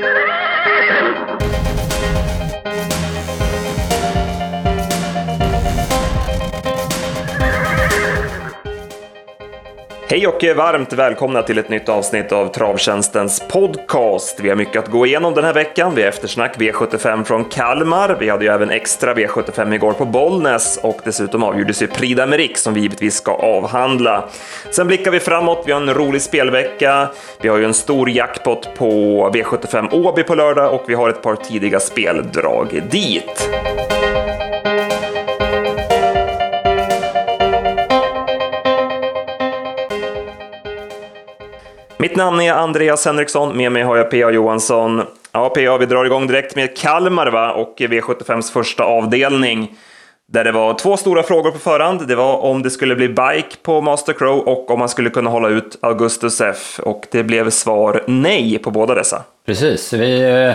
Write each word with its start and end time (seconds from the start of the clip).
Ah! 0.00 0.34
Hej 10.10 10.26
och 10.26 10.44
varmt 10.56 10.92
välkomna 10.92 11.42
till 11.42 11.58
ett 11.58 11.68
nytt 11.68 11.88
avsnitt 11.88 12.32
av 12.32 12.48
Travtjänstens 12.48 13.42
podcast. 13.48 14.40
Vi 14.40 14.48
har 14.48 14.56
mycket 14.56 14.84
att 14.84 14.90
gå 14.90 15.06
igenom 15.06 15.34
den 15.34 15.44
här 15.44 15.54
veckan. 15.54 15.94
Vi 15.94 16.02
har 16.02 16.08
eftersnack 16.08 16.58
V75 16.58 17.24
från 17.24 17.44
Kalmar. 17.44 18.16
Vi 18.20 18.28
hade 18.28 18.44
ju 18.44 18.50
även 18.50 18.70
extra 18.70 19.14
V75 19.14 19.74
igår 19.74 19.92
på 19.92 20.04
Bollnäs 20.04 20.78
och 20.82 21.00
dessutom 21.04 21.42
avgjordes 21.42 21.82
ju 21.82 21.86
Prix 21.86 22.20
d'Amérique 22.20 22.56
som 22.56 22.74
vi 22.74 22.80
givetvis 22.80 23.14
ska 23.14 23.32
avhandla. 23.32 24.28
Sen 24.70 24.86
blickar 24.86 25.10
vi 25.10 25.20
framåt. 25.20 25.62
Vi 25.66 25.72
har 25.72 25.80
en 25.80 25.94
rolig 25.94 26.22
spelvecka. 26.22 27.08
Vi 27.40 27.48
har 27.48 27.58
ju 27.58 27.64
en 27.64 27.74
stor 27.74 28.10
jackpot 28.10 28.74
på 28.76 28.86
V75 29.34 29.94
Åby 29.94 30.22
på 30.22 30.34
lördag 30.34 30.74
och 30.74 30.84
vi 30.86 30.94
har 30.94 31.08
ett 31.08 31.22
par 31.22 31.36
tidiga 31.36 31.80
speldrag 31.80 32.82
dit. 32.90 33.48
Mitt 42.00 42.16
namn 42.16 42.40
är 42.40 42.52
Andreas 42.52 43.04
Henriksson, 43.04 43.56
med 43.56 43.72
mig 43.72 43.82
har 43.82 43.96
jag 43.96 44.10
P.A. 44.10 44.30
Johansson. 44.30 45.02
Ja, 45.32 45.48
P.A. 45.48 45.78
vi 45.78 45.86
drar 45.86 46.04
igång 46.04 46.26
direkt 46.26 46.56
med 46.56 46.76
Kalmar 46.76 47.26
va? 47.26 47.52
och 47.52 47.74
V75s 47.78 48.52
första 48.52 48.84
avdelning. 48.84 49.76
Där 50.32 50.44
det 50.44 50.52
var 50.52 50.74
två 50.74 50.96
stora 50.96 51.22
frågor 51.22 51.50
på 51.50 51.58
förhand. 51.58 52.08
Det 52.08 52.14
var 52.14 52.36
om 52.36 52.62
det 52.62 52.70
skulle 52.70 52.96
bli 52.96 53.08
bike 53.08 53.56
på 53.62 53.80
Master 53.80 54.12
Crow 54.12 54.38
och 54.38 54.70
om 54.70 54.78
man 54.78 54.88
skulle 54.88 55.10
kunna 55.10 55.30
hålla 55.30 55.48
ut 55.48 55.78
Augustus 55.82 56.40
F. 56.40 56.80
Och 56.82 57.06
det 57.10 57.22
blev 57.22 57.50
svar 57.50 58.02
nej 58.06 58.58
på 58.58 58.70
båda 58.70 58.94
dessa. 58.94 59.22
Precis, 59.46 59.92
vi, 59.92 60.20
eh, 60.20 60.52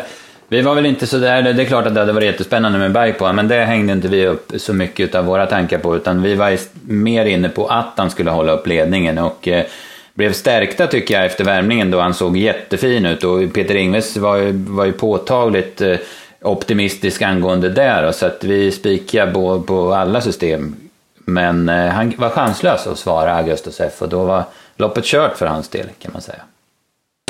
vi 0.48 0.62
var 0.62 0.76
väl 0.76 0.86
inte 0.86 1.08
så 1.08 1.18
där, 1.18 1.42
det 1.42 1.64
är 1.64 1.66
klart 1.66 1.86
att 1.86 1.94
det 1.94 2.00
hade 2.00 2.14
varit 2.14 2.26
jättespännande 2.26 2.80
med 2.80 2.94
bike 2.94 3.20
på 3.20 3.34
men 3.34 3.48
det 3.48 3.56
hängde 3.56 3.94
inte 3.94 4.08
vi 4.08 4.28
upp 4.28 4.52
så 4.58 4.74
mycket 4.74 5.16
av 5.16 5.26
våra 5.26 5.46
tankar 5.46 5.78
på, 5.78 5.96
utan 5.96 6.22
vi 6.22 6.36
var 6.36 6.58
mer 6.88 7.26
inne 7.26 7.50
på 7.50 7.68
att 7.68 7.94
han 7.96 8.10
skulle 8.10 8.32
hålla 8.32 8.52
upp 8.52 8.68
ledningen. 8.68 9.18
och 9.18 9.48
eh, 9.48 9.66
blev 10.14 10.34
stärkta 10.34 10.88
tycker 10.88 11.14
jag 11.14 11.26
efter 11.26 11.44
värmningen 11.44 11.92
då 11.92 12.00
han 12.00 12.14
såg 12.14 12.38
jättefin 12.38 13.06
ut 13.06 13.24
och 13.24 13.54
Peter 13.54 13.76
Ingves 13.76 14.18
var 14.18 14.36
ju, 14.36 14.52
var 14.52 14.86
ju 14.86 14.92
påtagligt 14.92 15.82
eh, 15.82 15.98
optimistisk 16.42 17.22
angående 17.22 17.70
det 17.70 18.14
så 18.14 18.26
att 18.26 18.44
vi 18.44 18.72
spikade 18.72 19.32
på, 19.32 19.62
på 19.62 19.94
alla 19.94 20.22
system. 20.22 20.76
Men 21.16 21.70
eh, 21.70 21.88
han 21.88 22.14
var 22.18 22.30
chanslös 22.30 22.88
att 22.88 23.00
svara 23.00 23.34
Augustus 23.34 23.80
F 23.80 24.02
och 24.02 24.10
då 24.10 24.24
var 24.24 24.44
loppet 24.76 25.06
kört 25.06 25.38
för 25.38 25.46
hans 25.46 25.70
del 25.70 25.88
kan 26.00 26.12
man 26.14 26.22
säga. 26.22 26.42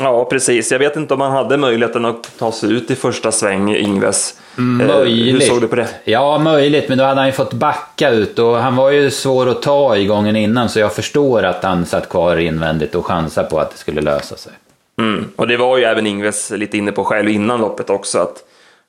Ja, 0.02 0.24
precis. 0.24 0.72
Jag 0.72 0.78
vet 0.78 0.96
inte 0.96 1.14
om 1.14 1.20
han 1.20 1.32
hade 1.32 1.56
möjligheten 1.56 2.04
att 2.04 2.38
ta 2.38 2.52
sig 2.52 2.72
ut 2.72 2.90
i 2.90 2.94
första 2.94 3.32
sväng, 3.32 3.74
Ingves. 3.74 4.40
Möjligt. 4.56 5.34
Hur 5.34 5.40
såg 5.40 5.60
du 5.60 5.68
på 5.68 5.76
det? 5.76 5.88
Ja, 6.04 6.38
möjligt, 6.38 6.88
men 6.88 6.98
då 6.98 7.04
hade 7.04 7.20
han 7.20 7.26
ju 7.26 7.32
fått 7.32 7.52
backa 7.52 8.10
ut 8.10 8.38
och 8.38 8.56
han 8.56 8.76
var 8.76 8.90
ju 8.90 9.10
svår 9.10 9.48
att 9.48 9.62
ta 9.62 9.96
i 9.96 10.06
gången 10.06 10.36
innan 10.36 10.68
så 10.68 10.78
jag 10.78 10.92
förstår 10.92 11.42
att 11.42 11.62
han 11.64 11.86
satt 11.86 12.08
kvar 12.08 12.36
invändigt 12.36 12.94
och 12.94 13.06
chansade 13.06 13.50
på 13.50 13.58
att 13.58 13.70
det 13.70 13.78
skulle 13.78 14.00
lösa 14.00 14.36
sig. 14.36 14.52
Mm. 14.98 15.30
Och 15.36 15.48
det 15.48 15.56
var 15.56 15.78
ju 15.78 15.84
även 15.84 16.06
Ingves 16.06 16.50
lite 16.50 16.78
inne 16.78 16.92
på 16.92 17.04
själv 17.04 17.28
innan 17.28 17.60
loppet 17.60 17.90
också 17.90 18.18
att 18.18 18.44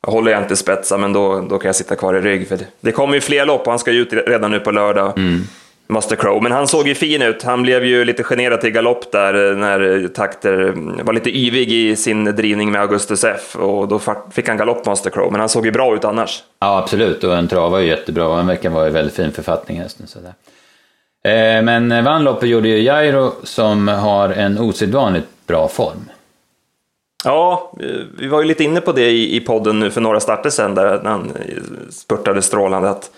håller 0.08 0.32
jag 0.32 0.42
inte 0.42 0.56
spetsa 0.56 0.98
men 0.98 1.14
då, 1.14 1.42
då 1.50 1.58
kan 1.58 1.70
jag 1.70 1.76
sitta 1.76 1.96
kvar 1.96 2.14
i 2.14 2.22
rygg. 2.22 2.48
För 2.48 2.58
det, 2.58 2.66
det 2.82 2.92
kommer 2.92 3.16
ju 3.16 3.22
fler 3.22 3.46
lopp 3.46 3.62
och 3.62 3.72
han 3.72 3.80
ska 3.80 3.92
ju 3.92 4.02
ut 4.02 4.14
redan 4.14 4.52
nu 4.52 4.60
på 4.60 4.72
lördag. 4.72 5.18
Mm. 5.18 5.42
Master 5.88 6.16
Crow, 6.16 6.44
men 6.44 6.52
han 6.52 6.68
såg 6.68 6.88
ju 6.88 6.96
fin 6.96 7.22
ut. 7.22 7.44
Han 7.44 7.64
blev 7.64 7.86
ju 7.86 8.06
lite 8.06 8.24
generad 8.24 8.62
till 8.62 8.70
galopp 8.70 9.12
där 9.12 9.52
eh, 9.52 9.58
när 9.58 10.08
Takter 10.08 10.74
var 11.04 11.14
lite 11.14 11.38
yvig 11.38 11.72
i 11.72 11.96
sin 11.96 12.26
drivning 12.26 12.72
med 12.72 12.82
Augustus 12.82 13.24
F 13.24 13.56
och 13.56 13.88
då 13.88 14.00
fick 14.32 14.48
han 14.48 14.58
galopp 14.58 14.86
Master 14.86 15.10
Crow, 15.10 15.32
men 15.32 15.40
han 15.40 15.50
såg 15.50 15.66
ju 15.66 15.72
bra 15.72 15.96
ut 15.96 16.06
annars. 16.06 16.44
Ja, 16.60 16.78
absolut, 16.78 17.24
och 17.24 17.36
en 17.36 17.48
trav 17.48 17.72
var 17.72 17.80
ju 17.80 17.88
jättebra 17.88 18.28
och 18.28 18.40
en 18.40 18.48
vecka 18.48 18.70
var 18.70 18.86
ju 18.86 18.92
väldigt 18.92 19.16
fin 19.16 19.32
författning 19.32 19.80
hästen. 19.80 20.08
Sådär. 20.08 20.34
Eh, 21.24 21.62
men 21.62 22.04
vann 22.04 22.24
loppet 22.24 22.50
gjorde 22.50 22.68
ju 22.68 22.82
Jairo 22.82 23.32
som 23.44 23.88
har 23.88 24.30
en 24.30 24.60
osedvanligt 24.60 25.28
bra 25.48 25.68
form. 25.68 26.10
Ja, 27.24 27.72
vi 28.18 28.28
var 28.28 28.42
ju 28.42 28.48
lite 28.48 28.64
inne 28.64 28.82
på 28.82 28.92
det 28.92 29.12
i 29.12 29.40
podden 29.40 29.80
nu 29.80 29.92
för 29.92 30.02
några 30.02 30.20
starter 30.20 30.50
sedan 30.50 30.76
där 30.76 31.02
han 31.04 31.32
spurtade 31.90 32.42
strålande. 32.42 32.90
Att 32.90 33.12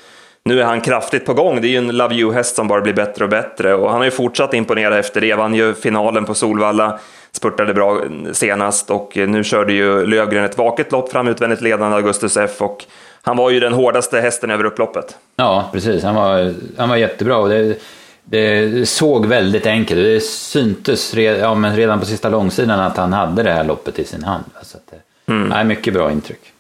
nu 0.44 0.62
är 0.62 0.66
han 0.66 0.82
kraftigt 0.82 1.26
på 1.26 1.34
gång. 1.34 1.62
Det 1.62 1.68
är 1.68 1.70
ju 1.70 1.78
en 1.78 1.98
Love 1.98 2.16
You-häst 2.16 2.56
som 2.56 2.68
bara 2.68 2.82
blir 2.82 2.94
bättre 2.94 3.24
och 3.24 3.30
bättre 3.30 3.74
och 3.74 3.90
han 3.90 3.98
har 3.98 4.06
ju 4.06 4.12
fortsatt 4.12 4.54
imponera 4.54 5.00
efter 5.00 5.22
det. 5.22 5.36
Vann 5.36 5.56
ju 5.56 5.74
finalen 5.74 6.26
på 6.26 6.34
Solvalla, 6.34 7.00
spurtade 7.32 7.74
bra 7.74 8.02
senast 8.32 8.90
och 8.90 9.12
nu 9.16 9.44
körde 9.44 9.74
ju 9.74 10.06
Lövgren 10.06 10.44
ett 10.44 10.58
vaket 10.58 10.92
lopp 10.92 11.12
fram 11.12 11.28
utvändigt 11.28 11.62
ledande 11.62 11.96
Augustus 11.96 12.38
F 12.38 12.62
och 12.62 12.86
han 13.22 13.38
var 13.38 13.50
ju 13.50 13.60
den 13.60 13.74
hårdaste 13.74 14.22
hästen 14.22 14.52
över 14.52 14.64
upploppet. 14.64 15.18
Ja, 15.36 15.70
precis. 15.74 16.04
Han 16.04 16.16
var, 16.16 16.54
han 16.78 16.90
var 16.90 16.96
jättebra 16.96 17.38
och 17.38 17.50
det, 17.50 17.78
det 18.24 18.90
såg 18.90 19.26
väldigt 19.26 19.66
enkelt 19.66 20.02
Det 20.02 20.24
syntes 20.24 21.14
red, 21.14 21.40
ja, 21.40 21.56
men 21.56 21.76
redan 21.76 22.00
på 22.00 22.06
sista 22.06 22.30
långsidan 22.30 22.80
att 22.80 22.98
han 22.98 23.14
hade 23.14 23.44
det 23.44 23.52
här 23.52 23.64
loppet 23.64 24.00
i 24.00 24.04
sin 24.04 24.24
hand. 24.24 24.44
Så 24.62 24.78
att, 24.78 24.94
mm. 25.30 25.48
nej, 25.48 25.66
mycket 25.66 25.94
bra 25.94 26.12
intryck. 26.12 26.54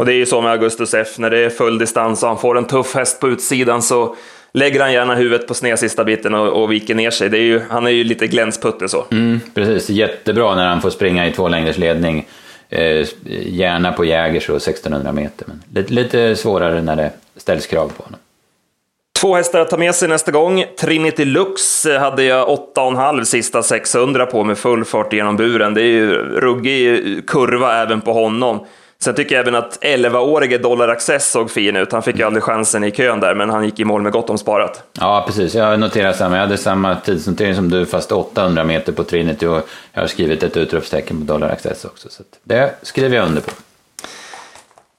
Och 0.00 0.06
det 0.06 0.12
är 0.12 0.16
ju 0.16 0.26
så 0.26 0.40
med 0.40 0.52
Augustus 0.52 0.94
F, 0.94 1.08
när 1.18 1.30
det 1.30 1.38
är 1.38 1.50
full 1.50 1.78
distans 1.78 2.22
och 2.22 2.28
han 2.28 2.38
får 2.38 2.58
en 2.58 2.64
tuff 2.64 2.94
häst 2.94 3.20
på 3.20 3.28
utsidan 3.28 3.82
så 3.82 4.16
lägger 4.52 4.80
han 4.80 4.92
gärna 4.92 5.14
huvudet 5.14 5.46
på 5.48 5.54
sned 5.54 5.78
sista 5.78 6.04
biten 6.04 6.34
och, 6.34 6.62
och 6.62 6.72
viker 6.72 6.94
ner 6.94 7.10
sig. 7.10 7.28
Är 7.28 7.34
ju, 7.34 7.60
han 7.70 7.86
är 7.86 7.90
ju 7.90 8.04
lite 8.04 8.26
glänsputte 8.26 8.88
så. 8.88 9.04
Mm, 9.10 9.40
precis, 9.54 9.90
jättebra 9.90 10.54
när 10.54 10.66
han 10.66 10.82
får 10.82 10.90
springa 10.90 11.26
i 11.26 11.32
två 11.32 11.48
längders 11.48 11.78
ledning. 11.78 12.26
Eh, 12.68 13.06
gärna 13.28 13.92
på 13.92 14.04
Jägers 14.04 14.48
och 14.48 14.56
1600 14.56 15.12
meter, 15.12 15.46
men 15.48 15.62
lite, 15.74 15.92
lite 15.92 16.36
svårare 16.36 16.82
när 16.82 16.96
det 16.96 17.10
ställs 17.36 17.66
krav 17.66 17.92
på 17.96 18.02
honom. 18.02 18.20
Två 19.20 19.34
hästar 19.34 19.60
att 19.60 19.70
ta 19.70 19.76
med 19.76 19.94
sig 19.94 20.08
nästa 20.08 20.32
gång. 20.32 20.64
Trinity 20.78 21.24
Lux 21.24 21.86
hade 21.86 22.22
jag 22.22 22.48
8,5 22.48 23.24
sista 23.24 23.62
600 23.62 24.26
på 24.26 24.44
med 24.44 24.58
full 24.58 24.84
fart 24.84 25.12
genom 25.12 25.36
buren. 25.36 25.74
Det 25.74 25.82
är 25.82 25.92
ju 25.92 26.14
ruggig 26.16 27.02
kurva 27.28 27.82
även 27.82 28.00
på 28.00 28.12
honom. 28.12 28.66
Sen 29.04 29.14
tycker 29.14 29.34
jag 29.34 29.42
även 29.42 29.54
att 29.54 29.78
11-årige 29.82 30.58
Dollar 30.58 30.88
Access 30.88 31.30
såg 31.30 31.50
fin 31.50 31.76
ut. 31.76 31.92
Han 31.92 32.02
fick 32.02 32.18
ju 32.18 32.22
aldrig 32.24 32.42
chansen 32.42 32.84
i 32.84 32.90
kön 32.90 33.20
där, 33.20 33.34
men 33.34 33.50
han 33.50 33.64
gick 33.64 33.80
i 33.80 33.84
mål 33.84 34.02
med 34.02 34.12
gott 34.12 34.30
om 34.30 34.38
sparat. 34.38 34.82
Ja, 34.92 35.24
precis. 35.26 35.54
Jag 35.54 35.80
noterar 35.80 36.12
samma. 36.12 36.36
Jag 36.36 36.42
hade 36.42 36.58
samma 36.58 36.96
tidsnotering 36.96 37.54
som 37.54 37.70
du, 37.70 37.86
fast 37.86 38.12
800 38.12 38.64
meter 38.64 38.92
på 38.92 39.04
Trinity 39.04 39.46
och 39.46 39.68
jag 39.92 40.00
har 40.00 40.06
skrivit 40.06 40.42
ett 40.42 40.56
utropstecken 40.56 41.18
på 41.18 41.32
Dollar 41.32 41.48
Access 41.48 41.84
också. 41.84 42.08
Så 42.08 42.22
det 42.44 42.74
skriver 42.82 43.16
jag 43.16 43.26
under 43.26 43.40
på. 43.40 43.50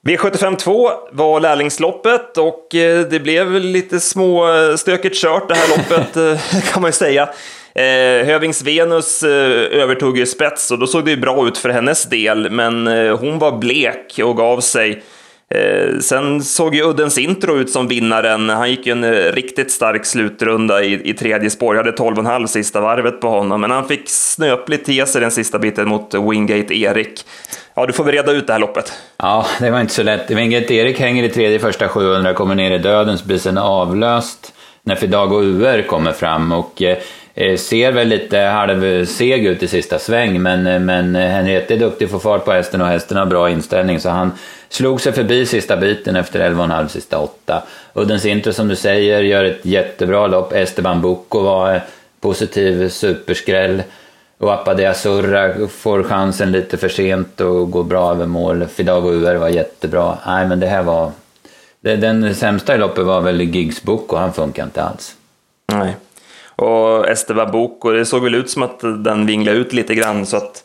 V75 0.08 0.56
2 0.56 0.90
var 1.12 1.40
lärlingsloppet 1.40 2.38
och 2.38 2.76
eh, 2.76 3.06
det 3.06 3.20
blev 3.20 3.52
lite 3.54 4.00
småstökigt 4.00 5.16
kört 5.16 5.50
det 5.50 5.56
här 5.56 5.78
loppet 5.78 6.18
eh, 6.54 6.62
kan 6.74 6.82
man 6.82 6.90
ju 6.90 6.94
säga. 6.94 7.30
Eh, 7.76 8.26
Hövings 8.26 8.64
Venus 8.64 9.24
eh, 9.24 9.82
övertog 9.82 10.18
ju 10.18 10.26
spets 10.26 10.72
och 10.72 10.80
då 10.80 10.88
såg 10.88 11.06
det 11.06 11.12
ju 11.12 11.18
bra 11.18 11.48
ut 11.48 11.58
för 11.58 11.70
hennes 11.70 12.04
del, 12.04 12.50
men 12.52 12.88
eh, 12.88 13.20
hon 13.20 13.40
var 13.40 13.58
blek 13.58 14.20
och 14.24 14.38
gav 14.38 14.60
sig. 14.60 15.04
Eh, 15.56 16.00
sen 16.00 16.44
såg 16.44 16.76
ju 16.76 16.84
Uddens 16.84 17.18
Intro 17.18 17.58
ut 17.58 17.70
som 17.70 17.88
vinnaren. 17.88 18.50
Han 18.50 18.70
gick 18.70 18.86
ju 18.86 18.92
en 18.92 19.04
eh, 19.04 19.34
riktigt 19.34 19.72
stark 19.72 20.06
slutrunda 20.06 20.84
i, 20.84 21.10
i 21.10 21.14
tredje 21.14 21.50
spår. 21.50 21.76
Jag 21.76 21.84
hade 21.84 21.98
12,5 21.98 22.48
sista 22.48 22.82
varvet 22.82 23.22
på 23.22 23.30
honom, 23.30 23.62
men 23.62 23.72
han 23.72 23.88
fick 23.88 24.10
snöpligt 24.10 24.88
ge 24.88 25.06
sig 25.06 25.22
den 25.22 25.32
sista 25.32 25.60
biten 25.60 25.88
mot 25.88 26.14
Wingate 26.14 26.74
Erik. 26.74 27.26
Ja, 27.74 27.86
du 27.86 27.94
får 27.94 28.04
väl 28.04 28.14
reda 28.14 28.32
ut 28.32 28.48
det 28.48 28.54
här 28.54 28.60
loppet. 28.60 28.94
Ja, 29.18 29.46
det 29.60 29.70
var 29.70 29.82
inte 29.82 29.94
så 29.94 30.04
lätt. 30.04 30.32
Wingate 30.32 30.74
Erik 30.74 31.00
hänger 31.00 31.24
i 31.24 31.30
tredje 31.30 31.60
första 31.60 31.88
700, 31.88 32.34
kommer 32.34 32.56
ner 32.56 32.72
i 32.72 32.78
döden, 32.78 33.18
så 33.18 33.26
blir 33.26 33.38
sen 33.38 33.58
avlöst 33.58 34.54
när 34.84 34.96
Fidago 34.96 35.42
UR 35.42 35.82
kommer 35.82 36.12
fram 36.12 36.52
och 36.52 36.82
Eh, 36.82 36.98
Eh, 37.34 37.58
ser 37.58 37.92
väl 37.92 38.08
lite 38.08 38.38
halvseg 38.38 39.46
ut 39.46 39.64
i 39.64 39.68
sista 39.68 40.00
sväng, 40.00 40.42
men, 40.42 40.68
eh, 40.68 40.80
men 40.80 41.16
Henriette 41.16 41.74
är 41.74 41.78
duktig 41.78 42.06
att 42.06 42.12
få 42.12 42.20
fart 42.20 42.46
på 42.46 42.52
hästen 42.52 42.82
och 42.82 42.88
hästen 42.88 43.18
har 43.18 43.26
bra 43.26 43.50
inställning, 43.50 44.00
så 44.00 44.10
han 44.10 44.32
slog 44.70 45.02
sig 45.02 45.14
förbi 45.14 45.46
sista 45.46 45.78
biten 45.78 46.16
efter 46.16 46.40
11,5 46.40 46.88
sista 46.88 47.20
åtta. 47.20 47.64
Uddens 47.94 48.26
Intro 48.26 48.54
som 48.54 48.68
du 48.68 48.76
säger 48.76 49.22
gör 49.22 49.44
ett 49.44 49.66
jättebra 49.66 50.28
lopp. 50.28 50.54
Esteban 50.54 51.02
Bucco 51.02 51.40
var 51.40 51.76
eh, 51.76 51.82
positiv 52.22 52.90
superskräll. 52.90 53.84
Och 54.38 54.54
Apadea 54.54 54.94
Surra 54.94 55.68
får 55.68 56.04
chansen 56.04 56.52
lite 56.52 56.78
för 56.78 56.90
sent 56.90 57.42
och 57.42 57.72
går 57.72 57.84
bra 57.84 58.12
över 58.12 58.26
mål. 58.26 58.66
Fidago 58.66 59.10
UR 59.10 59.36
var 59.36 59.50
jättebra. 59.50 60.18
Nej, 60.28 60.48
men 60.48 60.60
det 60.60 60.68
här 60.68 60.84
var... 60.84 61.12
Den 61.82 62.36
sämsta 62.36 62.76
i 62.76 62.78
loppet 62.78 63.06
var 63.06 63.22
väl 63.22 63.42
Giggs 63.42 63.84
Bucco, 63.84 64.16
han 64.16 64.34
funkar 64.34 64.64
inte 64.64 64.84
alls. 64.84 65.16
Nej. 65.74 65.96
Och 66.62 67.10
Esteban 67.10 67.50
och 67.82 67.94
det 67.94 68.06
såg 68.06 68.24
väl 68.24 68.36
ut 68.36 68.50
som 68.50 68.64
att 68.64 68.80
den 68.80 69.26
vinglade 69.26 69.58
ut 69.58 69.74
lite 69.74 69.96
grann 69.96 70.26
så 70.26 70.38
att 70.38 70.64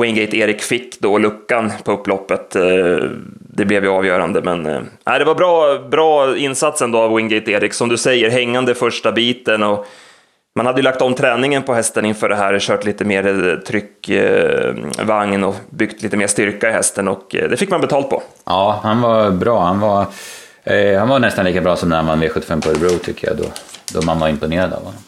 Wingate 0.00 0.36
Erik 0.36 0.62
fick 0.62 1.00
då 1.00 1.18
luckan 1.18 1.72
på 1.84 1.92
upploppet. 1.92 2.56
Eh, 2.56 2.96
det 3.38 3.64
blev 3.64 3.84
ju 3.84 3.90
avgörande, 3.90 4.42
men 4.42 4.66
äh, 4.66 5.18
det 5.18 5.24
var 5.24 5.34
bra, 5.34 5.78
bra 5.88 6.36
insats 6.36 6.82
ändå 6.82 6.98
av 6.98 7.14
Wingate 7.14 7.50
Erik. 7.50 7.72
Som 7.72 7.88
du 7.88 7.96
säger, 7.96 8.30
hängande 8.30 8.74
första 8.74 9.12
biten 9.12 9.62
och 9.62 9.86
man 10.54 10.66
hade 10.66 10.78
ju 10.78 10.82
lagt 10.82 11.02
om 11.02 11.14
träningen 11.14 11.62
på 11.62 11.74
hästen 11.74 12.04
inför 12.04 12.28
det 12.28 12.36
här, 12.36 12.58
kört 12.58 12.84
lite 12.84 13.04
mer 13.04 13.26
eh, 13.26 13.58
tryckvagn 13.58 15.44
och 15.44 15.54
byggt 15.70 16.02
lite 16.02 16.16
mer 16.16 16.26
styrka 16.26 16.68
i 16.68 16.72
hästen 16.72 17.08
och 17.08 17.26
det 17.30 17.56
fick 17.56 17.70
man 17.70 17.80
betalt 17.80 18.10
på. 18.10 18.22
Ja, 18.44 18.80
han 18.82 19.00
var 19.00 19.30
bra. 19.30 19.64
Han 19.64 19.80
var, 19.80 20.06
eh, 20.64 20.98
han 20.98 21.08
var 21.08 21.18
nästan 21.18 21.44
lika 21.44 21.60
bra 21.60 21.76
som 21.76 21.88
när 21.88 21.96
han 21.96 22.06
vann 22.06 22.22
V75 22.22 22.62
på 22.62 22.70
Örebro 22.70 22.98
tycker 22.98 23.28
jag, 23.28 23.36
då, 23.36 23.44
då 23.94 24.02
man 24.06 24.18
var 24.18 24.28
imponerad 24.28 24.72
av 24.72 24.78
honom. 24.78 25.02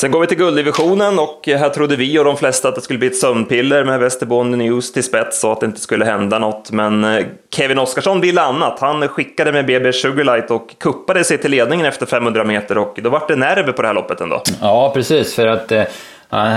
Sen 0.00 0.10
går 0.10 0.20
vi 0.20 0.26
till 0.26 0.36
gulddivisionen 0.38 1.18
och 1.18 1.42
här 1.46 1.68
trodde 1.68 1.96
vi 1.96 2.18
och 2.18 2.24
de 2.24 2.36
flesta 2.36 2.68
att 2.68 2.74
det 2.74 2.80
skulle 2.80 2.98
bli 2.98 3.08
ett 3.08 3.16
sömnpiller 3.16 3.84
med 3.84 4.00
Västerbotten 4.00 4.50
News 4.50 4.92
till 4.92 5.04
spets 5.04 5.44
och 5.44 5.52
att 5.52 5.60
det 5.60 5.66
inte 5.66 5.80
skulle 5.80 6.04
hända 6.04 6.38
något. 6.38 6.70
Men 6.70 7.04
eh, 7.04 7.26
Kevin 7.54 7.78
Oskarsson 7.78 8.20
ville 8.20 8.40
annat. 8.40 8.80
Han 8.80 9.08
skickade 9.08 9.52
med 9.52 9.66
BB 9.66 9.92
Sugarlight 9.92 10.50
och 10.50 10.74
kuppade 10.78 11.24
sig 11.24 11.38
till 11.38 11.50
ledningen 11.50 11.86
efter 11.86 12.06
500 12.06 12.44
meter 12.44 12.78
och 12.78 12.98
då 13.02 13.10
vart 13.10 13.28
det 13.28 13.36
nerver 13.36 13.72
på 13.72 13.82
det 13.82 13.88
här 13.88 13.94
loppet 13.94 14.20
ändå. 14.20 14.42
Ja, 14.60 14.90
precis. 14.94 15.34
För 15.34 15.46
att 15.46 15.72
eh, 15.72 15.84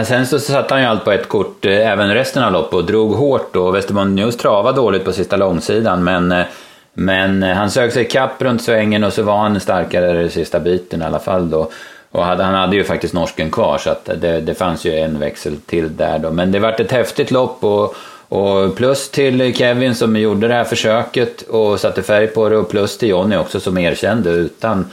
sen 0.06 0.28
så 0.28 0.40
satte 0.40 0.74
han 0.74 0.82
ju 0.82 0.88
allt 0.88 1.06
på 1.06 1.12
ett 1.12 1.30
kort 1.30 1.66
eh, 1.66 1.92
även 1.92 2.14
resten 2.14 2.44
av 2.44 2.52
loppet 2.52 2.74
och 2.74 2.86
drog 2.86 3.14
hårt 3.14 3.56
och 3.56 3.76
Västerbotten 3.76 4.16
News 4.16 4.38
travade 4.38 4.78
dåligt 4.78 5.06
på 5.06 5.12
sista 5.12 5.36
långsidan. 5.36 6.04
Men, 6.04 6.32
eh, 6.32 6.46
men 6.94 7.44
eh, 7.44 7.56
han 7.56 7.72
sög 7.72 7.94
sig 7.94 8.08
kapp 8.08 8.42
runt 8.42 8.64
svängen 8.64 9.04
och 9.04 9.14
så 9.14 9.24
var 9.24 9.38
han 9.38 9.60
starkare 9.60 10.22
i 10.22 10.30
sista 10.30 10.60
biten 10.60 11.02
i 11.02 11.06
alla 11.06 11.20
fall 11.20 11.50
då. 11.50 11.70
Och 12.14 12.26
hade, 12.26 12.44
han 12.44 12.54
hade 12.54 12.76
ju 12.76 12.84
faktiskt 12.84 13.14
norsken 13.14 13.52
kvar 13.52 13.78
så 13.78 13.90
att 13.90 14.06
det, 14.06 14.42
det 14.42 14.56
fanns 14.56 14.86
ju 14.86 14.96
en 14.96 15.20
växel 15.20 15.58
till 15.58 15.98
där 15.98 16.20
då. 16.20 16.32
Men 16.32 16.52
det 16.52 16.60
vart 16.60 16.80
ett 16.80 16.92
häftigt 16.92 17.32
lopp 17.32 17.64
och, 17.64 17.96
och 18.30 18.76
plus 18.76 19.10
till 19.10 19.56
Kevin 19.56 19.96
som 19.96 20.16
gjorde 20.16 20.48
det 20.48 20.54
här 20.54 20.64
försöket 20.64 21.42
och 21.42 21.80
satte 21.80 22.04
färg 22.04 22.28
på 22.28 22.50
det 22.50 22.58
och 22.58 22.70
plus 22.70 22.98
till 22.98 23.10
Jonny 23.10 23.36
också 23.36 23.60
som 23.60 23.78
erkände 23.78 24.30
utan, 24.30 24.86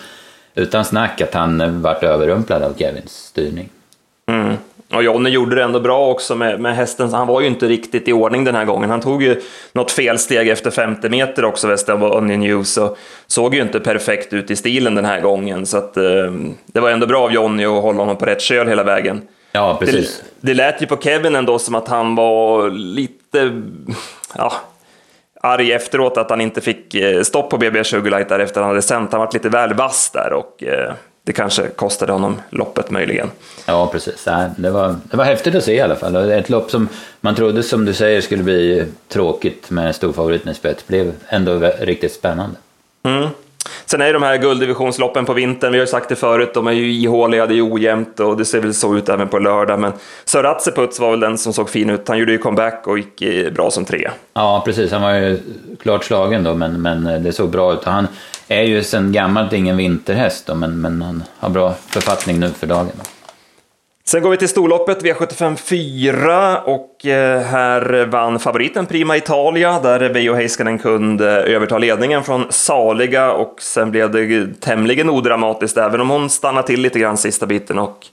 utan 0.55 0.85
snack 0.85 1.21
att 1.21 1.35
han 1.35 1.83
vart 1.83 2.03
överrumplad 2.03 2.63
av 2.63 2.75
Kevins 2.79 3.13
styrning. 3.13 3.69
Mm. 4.29 4.57
Och 4.93 5.03
Jonny 5.03 5.31
gjorde 5.31 5.57
det 5.57 5.63
ändå 5.63 5.81
bra 5.81 6.11
också 6.11 6.35
med, 6.35 6.61
med 6.61 6.77
hästen. 6.77 7.13
Han 7.13 7.27
var 7.27 7.41
ju 7.41 7.47
inte 7.47 7.69
riktigt 7.69 8.09
i 8.09 8.13
ordning 8.13 8.45
den 8.45 8.55
här 8.55 8.65
gången. 8.65 8.91
Han 8.91 9.01
tog 9.01 9.23
ju 9.23 9.41
något 9.73 9.91
felsteg 9.91 10.49
efter 10.49 10.71
50 10.71 11.09
meter 11.09 11.45
också, 11.45 11.69
Västerbotten 11.69 12.27
News, 12.27 12.77
och 12.77 12.99
såg 13.27 13.55
ju 13.55 13.63
inte 13.63 13.81
perfekt 13.81 14.33
ut 14.33 14.51
i 14.51 14.57
stilen 14.57 14.95
den 14.95 15.05
här 15.05 15.21
gången. 15.21 15.67
Så 15.67 15.79
att, 15.79 15.97
eh, 15.97 16.33
det 16.67 16.81
var 16.81 16.91
ändå 16.91 17.07
bra 17.07 17.25
av 17.25 17.33
Jonny 17.33 17.65
att 17.65 17.83
hålla 17.83 17.99
honom 17.99 18.17
på 18.17 18.27
rätt 18.27 18.41
köl 18.41 18.69
hela 18.69 18.83
vägen. 18.83 19.23
Ja, 19.53 19.77
precis. 19.81 20.23
Det, 20.41 20.47
det 20.47 20.55
lät 20.55 20.83
ju 20.83 20.87
på 20.87 20.97
Kevin 20.97 21.37
ändå 21.37 21.59
som 21.59 21.75
att 21.75 21.89
han 21.89 22.15
var 22.15 22.71
lite... 22.71 23.63
Ja, 24.37 24.53
arg 25.41 25.73
efteråt 25.73 26.17
att 26.17 26.31
han 26.31 26.41
inte 26.41 26.61
fick 26.61 26.95
eh, 26.95 27.23
stopp 27.23 27.51
på 27.51 27.59
BB 27.59 27.85
Sugarlight 27.85 28.29
där 28.29 28.39
efter 28.39 28.61
han 28.61 28.71
hade 28.71 28.83
sänt. 28.83 29.13
Han 29.13 29.21
var 29.21 29.31
lite 29.33 29.49
väl 29.49 29.75
vass 29.75 30.11
där 30.11 30.33
och 30.33 30.63
eh, 30.63 30.93
det 31.31 31.35
kanske 31.35 31.69
kostade 31.69 32.13
honom 32.13 32.41
loppet 32.51 32.91
möjligen. 32.91 33.31
Ja, 33.67 33.87
precis. 33.87 34.29
Det 34.57 34.71
var, 34.71 34.97
det 35.11 35.17
var 35.17 35.25
häftigt 35.25 35.55
att 35.55 35.65
se 35.65 35.75
i 35.75 35.81
alla 35.81 35.97
fall. 35.97 36.17
Ett 36.17 36.51
lopp 36.51 36.71
som 36.71 36.89
man 37.21 37.35
trodde, 37.35 37.63
som 37.63 37.85
du 37.85 37.95
säger, 37.95 38.21
skulle 38.21 38.43
bli 38.43 38.87
tråkigt 39.09 39.71
med 39.71 39.95
storfavoriten 39.95 40.53
i 40.53 40.55
spets 40.55 40.87
blev 40.87 41.13
ändå 41.29 41.73
riktigt 41.81 42.13
spännande. 42.13 42.57
Mm. 43.03 43.29
Sen 43.87 44.01
är 44.01 44.07
ju 44.07 44.13
de 44.13 44.23
här 44.23 44.37
gulddivisionsloppen 44.37 45.25
på 45.25 45.33
vintern, 45.33 45.73
vi 45.73 45.79
har 45.79 45.87
ju 45.87 45.91
sagt 45.91 46.09
det 46.09 46.17
förut, 46.17 46.55
de 46.55 46.67
är 46.67 46.73
ju 46.73 46.93
ihåliga, 46.93 47.47
det 47.47 47.55
är 47.55 47.73
ojämnt 47.73 48.21
och 48.21 48.37
det 48.37 48.45
ser 48.45 48.61
väl 48.61 48.75
så 48.75 48.97
ut 48.97 49.09
även 49.09 49.29
på 49.29 49.39
lördag. 49.39 49.81
Men 49.81 49.93
Söratseputs 50.25 51.01
var 51.01 51.11
väl 51.11 51.21
den 51.21 51.39
som 51.39 51.53
såg 51.53 51.71
fin 51.71 51.91
ut. 51.91 52.09
Han 52.09 52.19
gjorde 52.19 52.33
ju 52.33 52.39
comeback 52.39 52.87
och 52.87 52.99
gick 52.99 53.23
bra 53.53 53.71
som 53.71 53.85
tre. 53.85 54.11
Ja, 54.35 54.63
precis. 54.65 54.93
Han 54.93 55.03
var 55.03 55.15
ju 55.15 55.39
klart 55.83 56.05
slagen 56.05 56.45
då, 56.45 56.55
men, 56.55 56.83
men 56.83 57.23
det 57.23 57.33
såg 57.33 57.51
bra 57.51 57.73
ut. 57.73 57.85
Han 57.85 58.09
är 58.49 58.63
ju 58.63 58.83
sedan 58.83 59.13
gammalt 59.13 59.53
ingen 59.53 59.77
vinterhäst 59.77 60.47
då, 60.47 60.55
men, 60.55 60.81
men 60.81 61.03
han 61.03 61.23
har 61.39 61.51
bra 61.51 61.75
författning 61.87 62.41
nu 62.41 62.51
för 62.51 62.67
dagen. 62.67 62.91
Då. 62.97 63.20
Sen 64.11 64.23
går 64.23 64.31
vi 64.31 64.37
till 64.37 64.49
storloppet 64.49 65.03
V75 65.03 65.57
4 65.57 66.61
och 66.61 67.07
eh, 67.07 67.43
här 67.43 68.07
vann 68.07 68.39
favoriten 68.39 68.87
Prima 68.87 69.17
Italia 69.17 69.81
där 69.81 70.09
Veijo 70.09 70.35
Heiskanen 70.35 70.79
kunde 70.79 71.43
eh, 71.43 71.55
överta 71.55 71.79
ledningen 71.79 72.25
från 72.25 72.47
Saliga 72.51 73.33
och 73.33 73.57
sen 73.61 73.91
blev 73.91 74.11
det 74.11 74.47
tämligen 74.61 75.11
odramatiskt 75.11 75.77
även 75.77 76.01
om 76.01 76.11
hon 76.11 76.31
stannade 76.31 76.67
till 76.67 76.81
lite 76.81 76.99
grann 76.99 77.17
sista 77.17 77.47
biten 77.47 77.79
och 77.79 78.07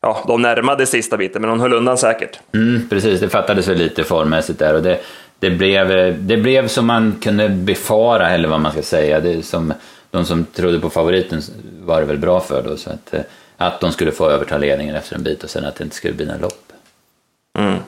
ja, 0.00 0.24
de 0.26 0.42
närmade 0.42 0.86
sista 0.86 1.16
biten 1.16 1.42
men 1.42 1.50
hon 1.50 1.60
höll 1.60 1.72
undan 1.72 1.98
säkert. 1.98 2.38
Mm, 2.54 2.88
precis, 2.88 3.20
det 3.20 3.28
fattades 3.28 3.68
väl 3.68 3.78
lite 3.78 4.04
formmässigt 4.04 4.58
där 4.58 4.74
och 4.74 4.82
det, 4.82 5.00
det, 5.38 5.50
blev, 5.50 5.90
eh, 5.90 6.14
det 6.14 6.36
blev 6.36 6.68
som 6.68 6.86
man 6.86 7.14
kunde 7.22 7.48
befara 7.48 8.30
eller 8.30 8.48
vad 8.48 8.60
man 8.60 8.72
ska 8.72 8.82
säga. 8.82 9.20
Det 9.20 9.42
som, 9.42 9.72
de 10.10 10.24
som 10.24 10.44
trodde 10.44 10.80
på 10.80 10.90
favoriten 10.90 11.42
var 11.80 12.00
det 12.00 12.06
väl 12.06 12.18
bra 12.18 12.40
för 12.40 12.62
då 12.62 12.76
så 12.76 12.90
att 12.90 13.14
att 13.56 13.80
de 13.80 13.92
skulle 13.92 14.12
få 14.12 14.30
överta 14.30 14.58
ledningen 14.58 14.96
efter 14.96 15.16
en 15.16 15.22
bit 15.22 15.44
och 15.44 15.50
sen 15.50 15.64
att 15.64 15.76
det 15.76 15.84
inte 15.84 15.96
skulle 15.96 16.14
bli 16.14 16.26
några 16.26 16.40
lopp. 16.40 16.72
Mm. 17.58 17.78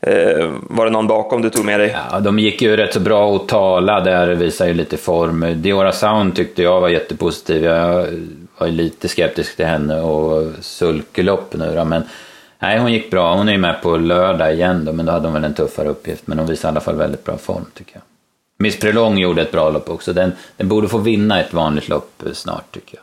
Eh, 0.00 0.50
var 0.62 0.84
det 0.84 0.90
någon 0.90 1.06
bakom 1.06 1.42
du 1.42 1.50
tog 1.50 1.64
med 1.64 1.80
dig? 1.80 1.96
Ja, 2.10 2.20
de 2.20 2.38
gick 2.38 2.62
ju 2.62 2.76
rätt 2.76 2.94
så 2.94 3.00
bra 3.00 3.26
och 3.26 3.48
tala 3.48 4.00
där, 4.00 4.34
visar 4.34 4.66
ju 4.66 4.74
lite 4.74 4.96
form. 4.96 5.62
Diora 5.62 5.92
Sound 5.92 6.36
tyckte 6.36 6.62
jag 6.62 6.80
var 6.80 6.88
jättepositiv. 6.88 7.64
Jag 7.64 8.06
var 8.58 8.68
lite 8.68 9.08
skeptisk 9.08 9.56
till 9.56 9.66
henne 9.66 10.00
och 10.00 10.52
sulkelopp 10.60 11.54
nu 11.54 11.74
då, 11.74 11.84
men 11.84 12.02
nej, 12.58 12.78
hon 12.78 12.92
gick 12.92 13.10
bra. 13.10 13.34
Hon 13.36 13.48
är 13.48 13.52
ju 13.52 13.58
med 13.58 13.82
på 13.82 13.96
lördag 13.96 14.54
igen 14.54 14.84
då, 14.84 14.92
men 14.92 15.06
då 15.06 15.12
hade 15.12 15.26
hon 15.26 15.34
väl 15.34 15.44
en 15.44 15.54
tuffare 15.54 15.88
uppgift. 15.88 16.26
Men 16.26 16.38
hon 16.38 16.48
visade 16.48 16.68
i 16.68 16.72
alla 16.72 16.80
fall 16.80 16.96
väldigt 16.96 17.24
bra 17.24 17.36
form 17.36 17.64
tycker 17.74 17.94
jag. 17.94 18.02
Miss 18.58 18.78
Prelong 18.78 19.18
gjorde 19.18 19.42
ett 19.42 19.52
bra 19.52 19.70
lopp 19.70 19.90
också. 19.90 20.12
Den, 20.12 20.32
den 20.56 20.68
borde 20.68 20.88
få 20.88 20.98
vinna 20.98 21.40
ett 21.40 21.52
vanligt 21.52 21.88
lopp 21.88 22.22
snart 22.32 22.74
tycker 22.74 22.98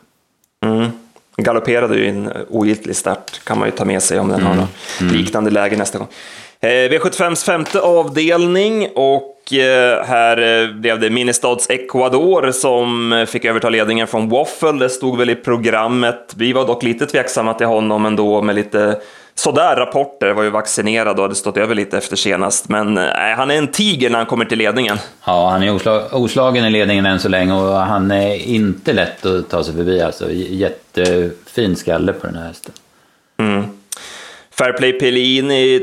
jag. 0.60 0.70
Mm 0.70 0.90
galopperade 1.36 1.96
ju 1.96 2.08
en 2.08 2.32
ogiltig 2.48 2.96
start, 2.96 3.40
kan 3.44 3.58
man 3.58 3.68
ju 3.68 3.72
ta 3.72 3.84
med 3.84 4.02
sig 4.02 4.18
om 4.20 4.28
den 4.28 4.40
mm. 4.40 4.50
har 4.50 4.56
något 4.56 5.00
mm. 5.00 5.14
liknande 5.14 5.50
läge 5.50 5.76
nästa 5.76 5.98
gång. 5.98 6.08
Eh, 6.60 6.68
V75s 6.68 7.44
femte 7.44 7.80
avdelning 7.80 8.88
och 8.94 9.52
eh, 9.52 10.04
här 10.04 10.62
eh, 10.62 10.70
blev 10.70 11.00
det 11.00 11.10
Ministads 11.10 11.70
Ecuador 11.70 12.50
som 12.50 13.26
fick 13.28 13.44
överta 13.44 13.68
ledningen 13.68 14.06
från 14.06 14.28
Waffle. 14.28 14.72
Det 14.72 14.88
stod 14.88 15.18
väl 15.18 15.30
i 15.30 15.34
programmet. 15.34 16.32
Vi 16.36 16.52
var 16.52 16.66
dock 16.66 16.82
lite 16.82 17.06
tveksamma 17.06 17.54
till 17.54 17.66
honom 17.66 18.06
ändå 18.06 18.42
med 18.42 18.54
lite 18.54 18.96
sådär 19.34 19.76
rapporter, 19.76 20.32
var 20.32 20.42
ju 20.42 20.50
vaccinerad 20.50 21.16
och 21.16 21.22
hade 21.22 21.34
stått 21.34 21.56
över 21.56 21.74
lite 21.74 21.98
efter 21.98 22.16
senast. 22.16 22.68
Men 22.68 22.98
äh, 22.98 23.04
han 23.36 23.50
är 23.50 23.54
en 23.54 23.68
tiger 23.68 24.10
när 24.10 24.18
han 24.18 24.26
kommer 24.26 24.44
till 24.44 24.58
ledningen. 24.58 24.98
Ja, 25.24 25.50
han 25.50 25.62
är 25.62 25.74
oslag, 25.74 26.02
oslagen 26.12 26.64
i 26.64 26.70
ledningen 26.70 27.06
än 27.06 27.20
så 27.20 27.28
länge 27.28 27.52
och 27.52 27.74
han 27.74 28.10
är 28.10 28.34
inte 28.34 28.92
lätt 28.92 29.26
att 29.26 29.48
ta 29.50 29.64
sig 29.64 29.74
förbi. 29.74 30.00
Alltså, 30.00 30.32
jättefin 30.32 31.76
skalle 31.76 32.12
på 32.12 32.26
den 32.26 32.36
här 32.36 32.46
hästen. 32.46 32.72
Mm. 33.36 33.64
Fairplay 34.50 34.92
Pellini 34.92 35.80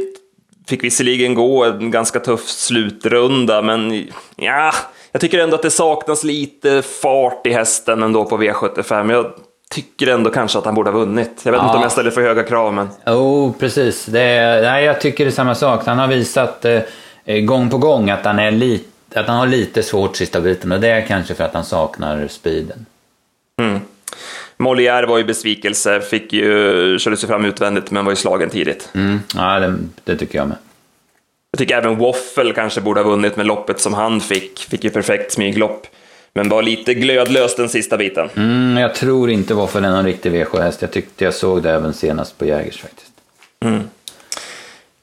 fick 0.67 0.83
visserligen 0.83 1.33
gå 1.33 1.65
en 1.65 1.91
ganska 1.91 2.19
tuff 2.19 2.47
slutrunda, 2.47 3.61
men 3.61 4.07
ja, 4.35 4.73
jag 5.11 5.21
tycker 5.21 5.39
ändå 5.39 5.55
att 5.55 5.61
det 5.61 5.71
saknas 5.71 6.23
lite 6.23 6.81
fart 6.81 7.47
i 7.47 7.53
hästen 7.53 8.03
ändå 8.03 8.25
på 8.25 8.37
V75. 8.37 9.11
Jag 9.11 9.33
tycker 9.71 10.07
ändå 10.07 10.29
kanske 10.29 10.57
att 10.57 10.65
han 10.65 10.75
borde 10.75 10.89
ha 10.89 10.97
vunnit. 10.97 11.41
Jag 11.43 11.51
vet 11.51 11.59
ja. 11.59 11.65
inte 11.65 11.77
om 11.77 11.83
jag 11.83 11.91
ställer 11.91 12.11
för 12.11 12.21
höga 12.21 12.43
krav, 12.43 12.73
men... 12.73 12.89
Jo, 13.05 13.13
oh, 13.13 13.53
precis. 13.59 14.05
Det, 14.05 14.61
nej, 14.61 14.85
jag 14.85 15.01
tycker 15.01 15.25
det 15.25 15.29
är 15.29 15.31
samma 15.31 15.55
sak. 15.55 15.85
Han 15.85 15.99
har 15.99 16.07
visat 16.07 16.65
eh, 16.65 17.39
gång 17.39 17.69
på 17.69 17.77
gång 17.77 18.09
att 18.09 18.25
han, 18.25 18.39
är 18.39 18.51
lit, 18.51 18.87
att 19.15 19.27
han 19.27 19.37
har 19.37 19.47
lite 19.47 19.83
svårt 19.83 20.15
sista 20.15 20.41
biten 20.41 20.71
och 20.71 20.79
det 20.79 20.87
är 20.87 21.07
kanske 21.07 21.33
för 21.33 21.43
att 21.43 21.53
han 21.53 21.63
saknar 21.63 22.27
speeden. 22.27 22.85
Mm. 23.61 23.79
Molière 24.57 25.05
var 25.05 25.17
ju 25.17 25.23
besvikelse, 25.23 26.01
fick 26.01 26.33
ju, 26.33 26.99
körde 26.99 27.17
sig 27.17 27.29
fram 27.29 27.45
utvändigt 27.45 27.91
men 27.91 28.05
var 28.05 28.11
ju 28.11 28.15
slagen 28.15 28.49
tidigt. 28.49 28.89
Mm. 28.93 29.19
Ja, 29.35 29.59
det, 29.59 29.75
det 30.03 30.17
tycker 30.17 30.37
jag 30.37 30.47
med. 30.47 30.57
Jag 31.51 31.59
tycker 31.59 31.77
även 31.77 31.97
Waffle 31.97 32.53
kanske 32.53 32.81
borde 32.81 33.01
ha 33.01 33.09
vunnit 33.09 33.35
med 33.35 33.45
loppet 33.45 33.79
som 33.79 33.93
han 33.93 34.21
fick. 34.21 34.59
Fick 34.59 34.83
ju 34.83 34.89
perfekt 34.89 35.31
smyglopp. 35.31 35.87
Men 36.33 36.49
var 36.49 36.61
lite 36.61 36.93
glödlös 36.93 37.55
den 37.55 37.69
sista 37.69 37.97
biten. 37.97 38.29
Mm, 38.35 38.77
jag 38.77 38.95
tror 38.95 39.29
inte 39.29 39.53
Waffle 39.53 39.87
är 39.87 39.91
någon 39.91 40.05
riktig 40.05 40.31
V7-häst. 40.31 40.81
Jag 40.81 40.91
tyckte 40.91 41.23
jag 41.23 41.33
såg 41.33 41.63
det 41.63 41.71
även 41.71 41.93
senast 41.93 42.37
på 42.37 42.45
Jägers 42.45 42.81
faktiskt. 42.81 43.11
Mm. 43.65 43.81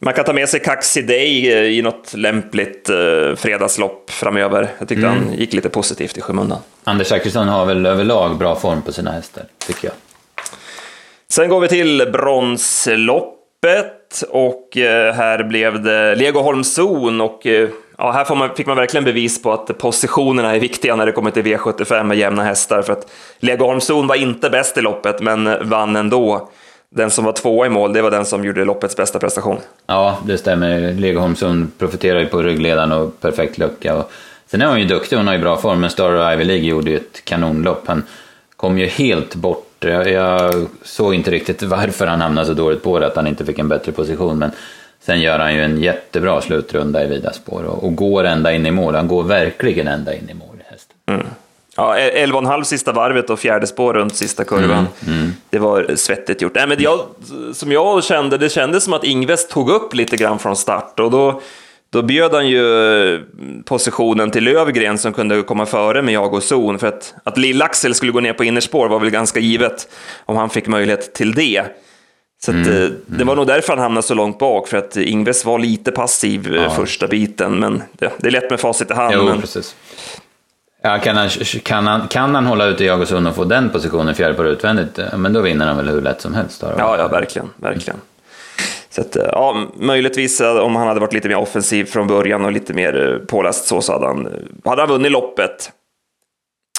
Man 0.00 0.14
kan 0.14 0.24
ta 0.24 0.32
med 0.32 0.48
sig 0.48 0.60
Kaxi 0.60 1.02
Day 1.02 1.52
eh, 1.52 1.78
i 1.78 1.82
något 1.82 2.14
lämpligt 2.14 2.90
eh, 2.90 3.34
fredagslopp 3.36 4.10
framöver. 4.10 4.68
Jag 4.78 4.88
tyckte 4.88 5.06
mm. 5.06 5.18
han 5.18 5.38
gick 5.38 5.52
lite 5.52 5.68
positivt 5.68 6.18
i 6.18 6.20
skymundan. 6.20 6.58
Anders 6.84 7.06
Zachrisson 7.06 7.48
har 7.48 7.66
väl 7.66 7.86
överlag 7.86 8.38
bra 8.38 8.56
form 8.56 8.82
på 8.82 8.92
sina 8.92 9.10
hästar, 9.10 9.44
tycker 9.66 9.88
jag. 9.88 9.94
Sen 11.30 11.48
går 11.48 11.60
vi 11.60 11.68
till 11.68 12.08
bronsloppet 12.12 14.24
och 14.28 14.76
eh, 14.76 15.14
här 15.14 15.44
blev 15.44 15.82
det 15.82 16.14
Legoholmszon 16.14 17.20
och 17.20 17.46
eh, 17.46 17.68
ja, 17.98 18.10
här 18.12 18.34
man, 18.34 18.54
fick 18.54 18.66
man 18.66 18.76
verkligen 18.76 19.04
bevis 19.04 19.42
på 19.42 19.52
att 19.52 19.78
positionerna 19.78 20.54
är 20.54 20.60
viktiga 20.60 20.96
när 20.96 21.06
det 21.06 21.12
kommer 21.12 21.30
till 21.30 21.42
V75 21.42 22.04
med 22.04 22.18
jämna 22.18 22.44
hästar. 22.44 22.82
För 22.82 22.92
att 22.92 23.10
Legoholmszon 23.38 24.06
var 24.06 24.14
inte 24.14 24.50
bäst 24.50 24.78
i 24.78 24.80
loppet, 24.80 25.20
men 25.20 25.68
vann 25.68 25.96
ändå. 25.96 26.48
Den 26.90 27.10
som 27.10 27.24
var 27.24 27.32
tvåa 27.32 27.66
i 27.66 27.70
mål, 27.70 27.92
det 27.92 28.02
var 28.02 28.10
den 28.10 28.24
som 28.24 28.44
gjorde 28.44 28.64
loppets 28.64 28.96
bästa 28.96 29.18
prestation. 29.18 29.58
Ja, 29.86 30.18
det 30.26 30.38
stämmer. 30.38 30.92
Legoholmszon 30.92 31.72
profiterar 31.78 32.20
ju 32.20 32.26
på 32.26 32.42
ryggledaren 32.42 32.92
och 32.92 33.20
perfekt 33.20 33.58
lucka. 33.58 33.94
Och 33.94 34.10
sen 34.46 34.62
är 34.62 34.66
hon 34.66 34.80
ju 34.80 34.86
duktig, 34.86 35.16
hon 35.16 35.26
har 35.26 35.34
ju 35.34 35.40
bra 35.40 35.56
form, 35.56 35.80
men 35.80 35.90
Star 35.90 36.32
Ivy 36.32 36.44
League 36.44 36.64
gjorde 36.64 36.90
ju 36.90 36.96
ett 36.96 37.24
kanonlopp. 37.24 37.82
Han 37.86 38.02
kom 38.56 38.78
ju 38.78 38.86
helt 38.86 39.34
bort 39.34 39.64
Jag, 39.80 40.10
jag 40.10 40.54
såg 40.82 41.14
inte 41.14 41.30
riktigt 41.30 41.62
varför 41.62 42.06
han 42.06 42.20
hamnade 42.20 42.46
så 42.46 42.52
dåligt 42.52 42.82
på 42.82 42.98
det, 42.98 43.06
att 43.06 43.16
han 43.16 43.26
inte 43.26 43.44
fick 43.44 43.58
en 43.58 43.68
bättre 43.68 43.92
position. 43.92 44.38
Men 44.38 44.50
sen 45.08 45.20
gör 45.20 45.38
han 45.38 45.54
ju 45.54 45.62
en 45.62 45.80
jättebra 45.80 46.40
slutrunda 46.40 47.04
i 47.04 47.06
vida 47.06 47.32
spår 47.32 47.64
och, 47.64 47.84
och 47.84 47.96
går 47.96 48.24
ända 48.24 48.52
in 48.52 48.66
i 48.66 48.70
mål. 48.70 48.94
Han 48.94 49.08
går 49.08 49.22
verkligen 49.22 49.88
ända 49.88 50.14
in 50.14 50.30
i 50.30 50.34
mål 50.34 50.56
hästen. 50.64 50.96
Mm. 51.06 51.26
Ja, 51.76 51.96
11,5 51.96 52.62
sista 52.62 52.92
varvet 52.92 53.30
och 53.30 53.38
fjärde 53.38 53.66
spår 53.66 53.94
runt 53.94 54.16
sista 54.16 54.44
kurvan. 54.44 54.86
Mm, 55.06 55.18
mm. 55.18 55.32
Det 55.50 55.58
var 55.58 55.96
svettigt 55.96 56.42
gjort. 56.42 56.54
Nej, 56.54 56.66
men 56.66 56.76
jag, 56.80 57.00
som 57.54 57.72
jag 57.72 58.04
kände, 58.04 58.38
det 58.38 58.48
kändes 58.48 58.84
som 58.84 58.92
att 58.92 59.04
Ingves 59.04 59.48
tog 59.48 59.70
upp 59.70 59.94
lite 59.94 60.16
grann 60.16 60.38
från 60.38 60.56
start 60.56 61.00
och 61.00 61.10
då, 61.10 61.40
då 61.90 62.02
bjöd 62.02 62.34
han 62.34 62.48
ju 62.48 63.24
positionen 63.64 64.30
till 64.30 64.44
Lövgren 64.44 64.98
som 64.98 65.12
kunde 65.12 65.42
komma 65.42 65.66
före 65.66 66.02
med 66.02 66.14
jag 66.14 66.34
och 66.34 66.42
zon. 66.42 66.78
För 66.78 66.86
att, 66.86 67.14
att 67.24 67.38
Lill-Axel 67.38 67.94
skulle 67.94 68.12
gå 68.12 68.20
ner 68.20 68.32
på 68.32 68.44
innerspår 68.44 68.88
var 68.88 69.00
väl 69.00 69.10
ganska 69.10 69.40
givet 69.40 69.88
om 70.24 70.36
han 70.36 70.50
fick 70.50 70.66
möjlighet 70.66 71.14
till 71.14 71.34
det. 71.34 71.64
Så 72.40 72.50
att, 72.50 72.66
mm, 72.66 72.84
eh, 72.84 72.90
det 73.06 73.24
var 73.24 73.36
nog 73.36 73.46
därför 73.46 73.72
han 73.72 73.82
hamnade 73.82 74.06
så 74.06 74.14
långt 74.14 74.38
bak, 74.38 74.68
för 74.68 74.76
att 74.76 74.96
Ingves 74.96 75.44
var 75.44 75.58
lite 75.58 75.92
passiv 75.92 76.54
eh, 76.54 76.62
ja. 76.62 76.70
första 76.70 77.06
biten. 77.06 77.58
Men 77.58 77.82
det, 77.92 78.12
det 78.18 78.26
är 78.26 78.30
lätt 78.30 78.50
med 78.50 78.60
facit 78.60 78.90
i 78.90 78.94
hand. 78.94 79.14
Jo, 79.16 79.24
men... 79.24 79.40
precis. 79.40 79.76
Ja, 80.82 80.98
kan, 80.98 81.16
han, 81.16 81.28
kan, 81.62 81.86
han, 81.86 82.08
kan 82.08 82.34
han 82.34 82.46
hålla 82.46 82.66
ute 82.66 82.84
Jagosund 82.84 83.28
och 83.28 83.34
få 83.34 83.44
den 83.44 83.70
positionen 83.70 84.14
fjärde 84.14 84.34
par 84.34 84.44
utvändigt, 84.44 84.98
men 85.16 85.32
då 85.32 85.40
vinner 85.40 85.66
han 85.66 85.76
väl 85.76 85.88
hur 85.88 86.00
lätt 86.00 86.20
som 86.20 86.34
helst. 86.34 86.60
Då, 86.60 86.66
ja, 86.78 86.98
ja, 86.98 87.08
verkligen. 87.08 87.48
verkligen. 87.56 88.00
Så 88.90 89.00
att, 89.00 89.16
ja, 89.32 89.66
möjligtvis 89.76 90.40
om 90.40 90.76
han 90.76 90.88
hade 90.88 91.00
varit 91.00 91.12
lite 91.12 91.28
mer 91.28 91.36
offensiv 91.36 91.84
från 91.84 92.06
början 92.06 92.44
och 92.44 92.52
lite 92.52 92.74
mer 92.74 93.20
påläst 93.26 93.66
så, 93.66 93.80
så 93.80 93.92
hade 93.92 94.06
han, 94.06 94.28
hade 94.64 94.82
han 94.82 94.88
vunnit 94.88 95.12
loppet. 95.12 95.72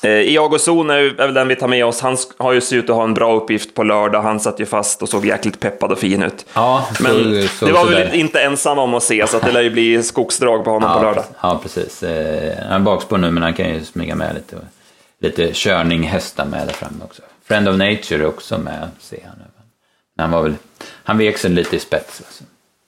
Eh, 0.03 0.12
Iago 0.12 0.60
Zon 0.60 0.89
är 0.89 1.13
väl 1.13 1.34
den 1.34 1.48
vi 1.48 1.56
tar 1.56 1.68
med 1.68 1.86
oss. 1.86 2.01
Han 2.01 2.18
har 2.38 2.53
ju 2.53 2.62
sett 2.62 2.74
ut 2.74 2.89
att 2.89 2.96
ha 2.96 3.03
en 3.03 3.13
bra 3.13 3.36
uppgift 3.36 3.74
på 3.74 3.84
lördag. 3.84 4.22
Han 4.22 4.39
satt 4.39 4.60
ju 4.60 4.65
fast 4.65 5.01
och 5.01 5.10
såg 5.10 5.25
jäkligt 5.25 5.60
peppad 5.60 5.91
och 5.91 6.00
fin 6.00 6.24
ut. 6.24 6.46
Ja, 6.53 6.88
så, 6.98 7.03
Men 7.03 7.48
så, 7.48 7.65
det 7.65 7.72
var 7.72 7.84
så 7.84 7.89
väl 7.89 7.96
där. 7.96 8.15
inte 8.15 8.41
ensam 8.41 8.79
om 8.79 8.94
att 8.94 9.03
se, 9.03 9.27
så 9.27 9.38
att 9.38 9.44
det 9.44 9.51
lär 9.51 9.62
ju 9.62 9.70
bli 9.70 10.03
skogsdrag 10.03 10.63
på 10.63 10.72
honom 10.72 10.89
ja, 10.89 10.98
på 10.98 11.03
lördag. 11.03 11.24
Ja, 11.41 11.60
precis. 11.63 12.03
Eh, 12.03 12.58
han 12.63 12.82
är 12.82 12.86
bakspår 12.86 13.18
nu, 13.18 13.32
men 13.32 13.44
han 13.44 13.53
kan 13.53 13.70
ju 13.70 13.86
smyga 13.86 14.15
med 14.15 14.36
lite. 14.36 14.56
Lite 15.22 15.53
körning, 15.53 16.03
hästar 16.03 16.46
med 16.46 16.68
där 16.68 16.74
framme 16.74 17.03
också. 17.03 17.22
Friend 17.48 17.70
of 17.70 17.77
Nature 17.77 18.24
är 18.24 18.25
också 18.25 18.58
med, 18.58 18.89
ser 19.00 19.24
han. 19.25 19.36
Han 20.18 20.32
var 20.32 20.44
väl, 20.44 20.56
han 21.03 21.18
vek 21.18 21.38
sig 21.38 21.50
lite 21.50 21.75
i 21.75 21.79
spets. 21.79 22.22
Alltså. 22.25 22.44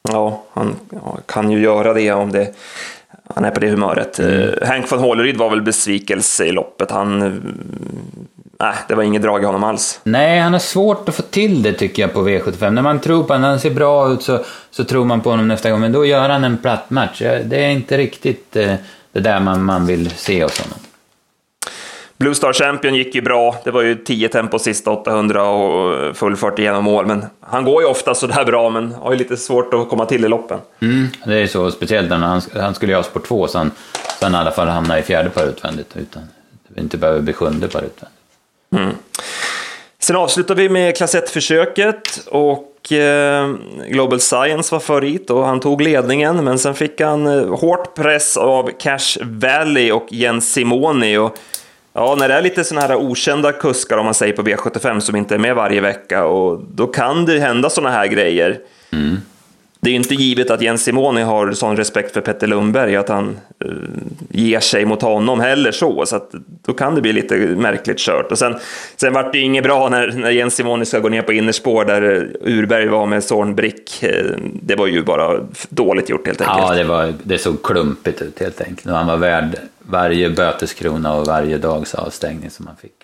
Ja, 0.09 0.43
han 0.53 0.75
ja, 0.89 1.17
kan 1.25 1.51
ju 1.51 1.61
göra 1.61 1.93
det 1.93 2.11
om 2.11 2.31
det 2.31 2.53
han 3.35 3.45
är 3.45 3.51
på 3.51 3.59
det 3.59 3.69
humöret. 3.69 4.19
Mm. 4.19 4.31
Uh, 4.31 4.67
Hank 4.67 4.91
von 4.91 4.99
Håleryd 4.99 5.37
var 5.37 5.49
väl 5.49 5.61
besvikelse 5.61 6.45
i 6.45 6.51
loppet. 6.51 6.91
Han... 6.91 7.21
Uh, 7.21 7.33
nej, 8.59 8.75
det 8.87 8.95
var 8.95 9.03
inget 9.03 9.21
drag 9.21 9.43
i 9.43 9.45
honom 9.45 9.63
alls. 9.63 9.99
Nej, 10.03 10.39
han 10.39 10.53
har 10.53 10.59
svårt 10.59 11.09
att 11.09 11.15
få 11.15 11.21
till 11.21 11.63
det 11.63 11.73
tycker 11.73 12.01
jag 12.01 12.13
på 12.13 12.29
V75. 12.29 12.69
När 12.69 12.81
man 12.81 12.99
tror 12.99 13.23
på 13.23 13.33
honom, 13.33 13.41
när 13.41 13.49
han 13.49 13.59
ser 13.59 13.71
bra 13.71 14.11
ut 14.11 14.23
så, 14.23 14.39
så 14.71 14.83
tror 14.83 15.05
man 15.05 15.21
på 15.21 15.29
honom 15.29 15.47
nästa 15.47 15.71
gång. 15.71 15.79
Men 15.79 15.91
då 15.91 16.05
gör 16.05 16.29
han 16.29 16.43
en 16.43 16.57
platt 16.57 16.89
match. 16.89 17.21
Det 17.45 17.65
är 17.65 17.69
inte 17.69 17.97
riktigt 17.97 18.51
det 18.51 19.19
där 19.19 19.39
man, 19.39 19.63
man 19.63 19.85
vill 19.85 20.09
se 20.09 20.43
hos 20.43 20.59
honom. 20.61 20.79
Blue 22.21 22.35
Star 22.35 22.53
Champion 22.53 22.95
gick 22.95 23.15
ju 23.15 23.21
bra. 23.21 23.55
Det 23.63 23.71
var 23.71 23.81
ju 23.81 23.95
10 23.95 24.29
tempo 24.29 24.59
sista 24.59 24.91
800 24.91 25.43
och 25.43 26.17
full 26.17 26.35
fart 26.35 26.59
igenom 26.59 26.83
mål. 26.83 27.05
Men 27.05 27.25
han 27.39 27.63
går 27.63 27.81
ju 27.81 27.87
ofta 27.87 28.15
sådär 28.15 28.45
bra, 28.45 28.69
men 28.69 28.91
har 28.91 29.11
ju 29.11 29.17
lite 29.17 29.37
svårt 29.37 29.73
att 29.73 29.89
komma 29.89 30.05
till 30.05 30.25
i 30.25 30.27
loppen. 30.27 30.59
Mm, 30.79 31.07
det 31.25 31.35
är 31.35 31.47
så, 31.47 31.71
speciellt 31.71 32.09
när 32.09 32.17
han, 32.17 32.41
han 32.53 32.75
skulle 32.75 32.95
ha 32.95 33.03
spår 33.03 33.19
2, 33.19 33.47
så 33.47 33.57
han, 33.57 33.71
så 34.19 34.25
han 34.25 34.33
i 34.33 34.37
alla 34.37 34.51
fall 34.51 34.67
hamnar 34.67 34.97
i 34.97 35.01
fjärde 35.01 35.29
par 35.29 35.45
utvändigt, 35.45 35.97
utan 35.97 36.23
inte 36.77 36.97
behöver 36.97 37.21
bli 37.21 37.33
sjunde 37.33 37.67
par 37.67 37.81
utvändigt. 37.81 38.19
Mm. 38.75 38.95
Sen 39.99 40.15
avslutar 40.15 40.55
vi 40.55 40.69
med 40.69 40.97
klass 40.97 41.15
1-försöket 41.15 42.27
och 42.27 42.91
eh, 42.91 43.53
Global 43.87 44.19
Science 44.19 44.75
var 44.75 44.79
favorit 44.79 45.29
och 45.29 45.45
han 45.45 45.59
tog 45.59 45.81
ledningen, 45.81 46.43
men 46.43 46.59
sen 46.59 46.75
fick 46.75 47.01
han 47.01 47.27
eh, 47.27 47.55
hårt 47.59 47.95
press 47.95 48.37
av 48.37 48.71
Cash 48.79 49.17
Valley 49.21 49.91
och 49.91 50.07
Jens 50.09 50.53
Simoni. 50.53 51.17
Och 51.17 51.37
Ja, 51.93 52.15
när 52.19 52.27
det 52.27 52.33
är 52.33 52.41
lite 52.41 52.63
sådana 52.63 52.87
här 52.87 52.95
okända 52.95 53.51
kuskar, 53.51 53.97
om 53.97 54.05
man 54.05 54.13
säger 54.13 54.33
på 54.33 54.41
V75, 54.41 54.99
som 54.99 55.15
inte 55.15 55.35
är 55.35 55.39
med 55.39 55.55
varje 55.55 55.81
vecka, 55.81 56.25
och 56.25 56.61
då 56.75 56.87
kan 56.87 57.25
det 57.25 57.39
hända 57.39 57.69
sådana 57.69 57.95
här 57.95 58.07
grejer. 58.07 58.59
Mm. 58.91 59.17
Det 59.83 59.89
är 59.89 59.91
ju 59.91 59.97
inte 59.97 60.15
givet 60.15 60.51
att 60.51 60.61
Jens 60.61 60.83
Simoni 60.83 61.21
har 61.21 61.51
sån 61.51 61.77
respekt 61.77 62.13
för 62.13 62.21
Petter 62.21 62.47
Lundberg, 62.47 62.95
att 62.95 63.09
han 63.09 63.37
uh, 63.65 63.73
ger 64.29 64.59
sig 64.59 64.85
mot 64.85 65.01
honom 65.01 65.39
heller 65.39 65.71
så, 65.71 66.05
så 66.05 66.15
att 66.15 66.31
då 66.65 66.73
kan 66.73 66.95
det 66.95 67.01
bli 67.01 67.13
lite 67.13 67.35
märkligt 67.37 67.97
kört. 67.97 68.31
Och 68.31 68.37
sen, 68.37 68.55
sen 68.95 69.13
vart 69.13 69.31
det 69.31 69.37
ju 69.37 69.43
inget 69.43 69.63
bra 69.63 69.89
när, 69.89 70.11
när 70.11 70.29
Jens 70.29 70.55
Simoni 70.55 70.85
ska 70.85 70.99
gå 70.99 71.09
ner 71.09 71.21
på 71.21 71.33
innerspår 71.33 71.85
där 71.85 72.29
Urberg 72.41 72.87
var 72.87 73.05
med 73.05 73.23
Zornbrick. 73.23 74.03
Det 74.63 74.75
var 74.75 74.87
ju 74.87 75.03
bara 75.03 75.39
dåligt 75.69 76.09
gjort 76.09 76.27
helt 76.27 76.41
enkelt. 76.41 76.59
Ja, 76.69 76.73
det, 76.75 76.83
var, 76.83 77.13
det 77.23 77.37
såg 77.37 77.63
klumpigt 77.63 78.21
ut 78.21 78.39
helt 78.39 78.61
enkelt. 78.61 78.95
Han 78.95 79.07
var 79.07 79.17
värd 79.17 79.59
varje 79.91 80.29
böteskrona 80.29 81.13
och 81.13 81.27
varje 81.27 81.57
dags 81.57 81.95
avstängning 81.95 82.49
som 82.49 82.67
han 82.67 82.75
fick. 82.77 83.01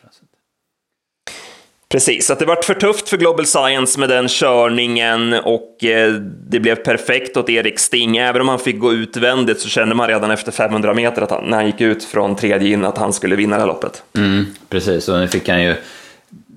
Precis, 1.90 2.30
att 2.30 2.40
det 2.40 2.46
vart 2.46 2.66
för 2.66 2.74
tufft 2.74 3.10
för 3.10 3.18
Global 3.18 3.46
Science 3.46 4.00
med 4.00 4.10
den 4.10 4.28
körningen 4.28 5.34
och 5.34 5.84
eh, 5.84 6.14
det 6.50 6.60
blev 6.60 6.76
perfekt 6.76 7.38
åt 7.38 7.50
Erik 7.50 7.80
Sting. 7.80 8.18
Även 8.18 8.42
om 8.42 8.48
han 8.48 8.60
fick 8.60 8.80
gå 8.80 8.94
utvändigt 8.94 9.60
så 9.60 9.70
kände 9.70 9.96
man 9.96 10.08
redan 10.08 10.32
efter 10.32 10.52
500 10.52 10.94
meter 10.94 11.22
att 11.22 11.32
han, 11.32 11.44
när 11.44 11.58
han 11.58 11.66
gick 11.66 11.82
ut 11.82 12.04
från 12.04 12.36
tredje 12.36 12.74
in 12.74 12.86
att 12.86 12.98
han 12.98 13.14
skulle 13.14 13.36
vinna 13.36 13.56
det 13.56 13.62
här 13.62 13.68
loppet. 13.68 14.04
Mm, 14.18 14.46
precis, 14.70 15.10
och 15.10 15.20
nu 15.20 15.28
fick 15.28 15.50
han 15.50 15.64
ju 15.64 15.76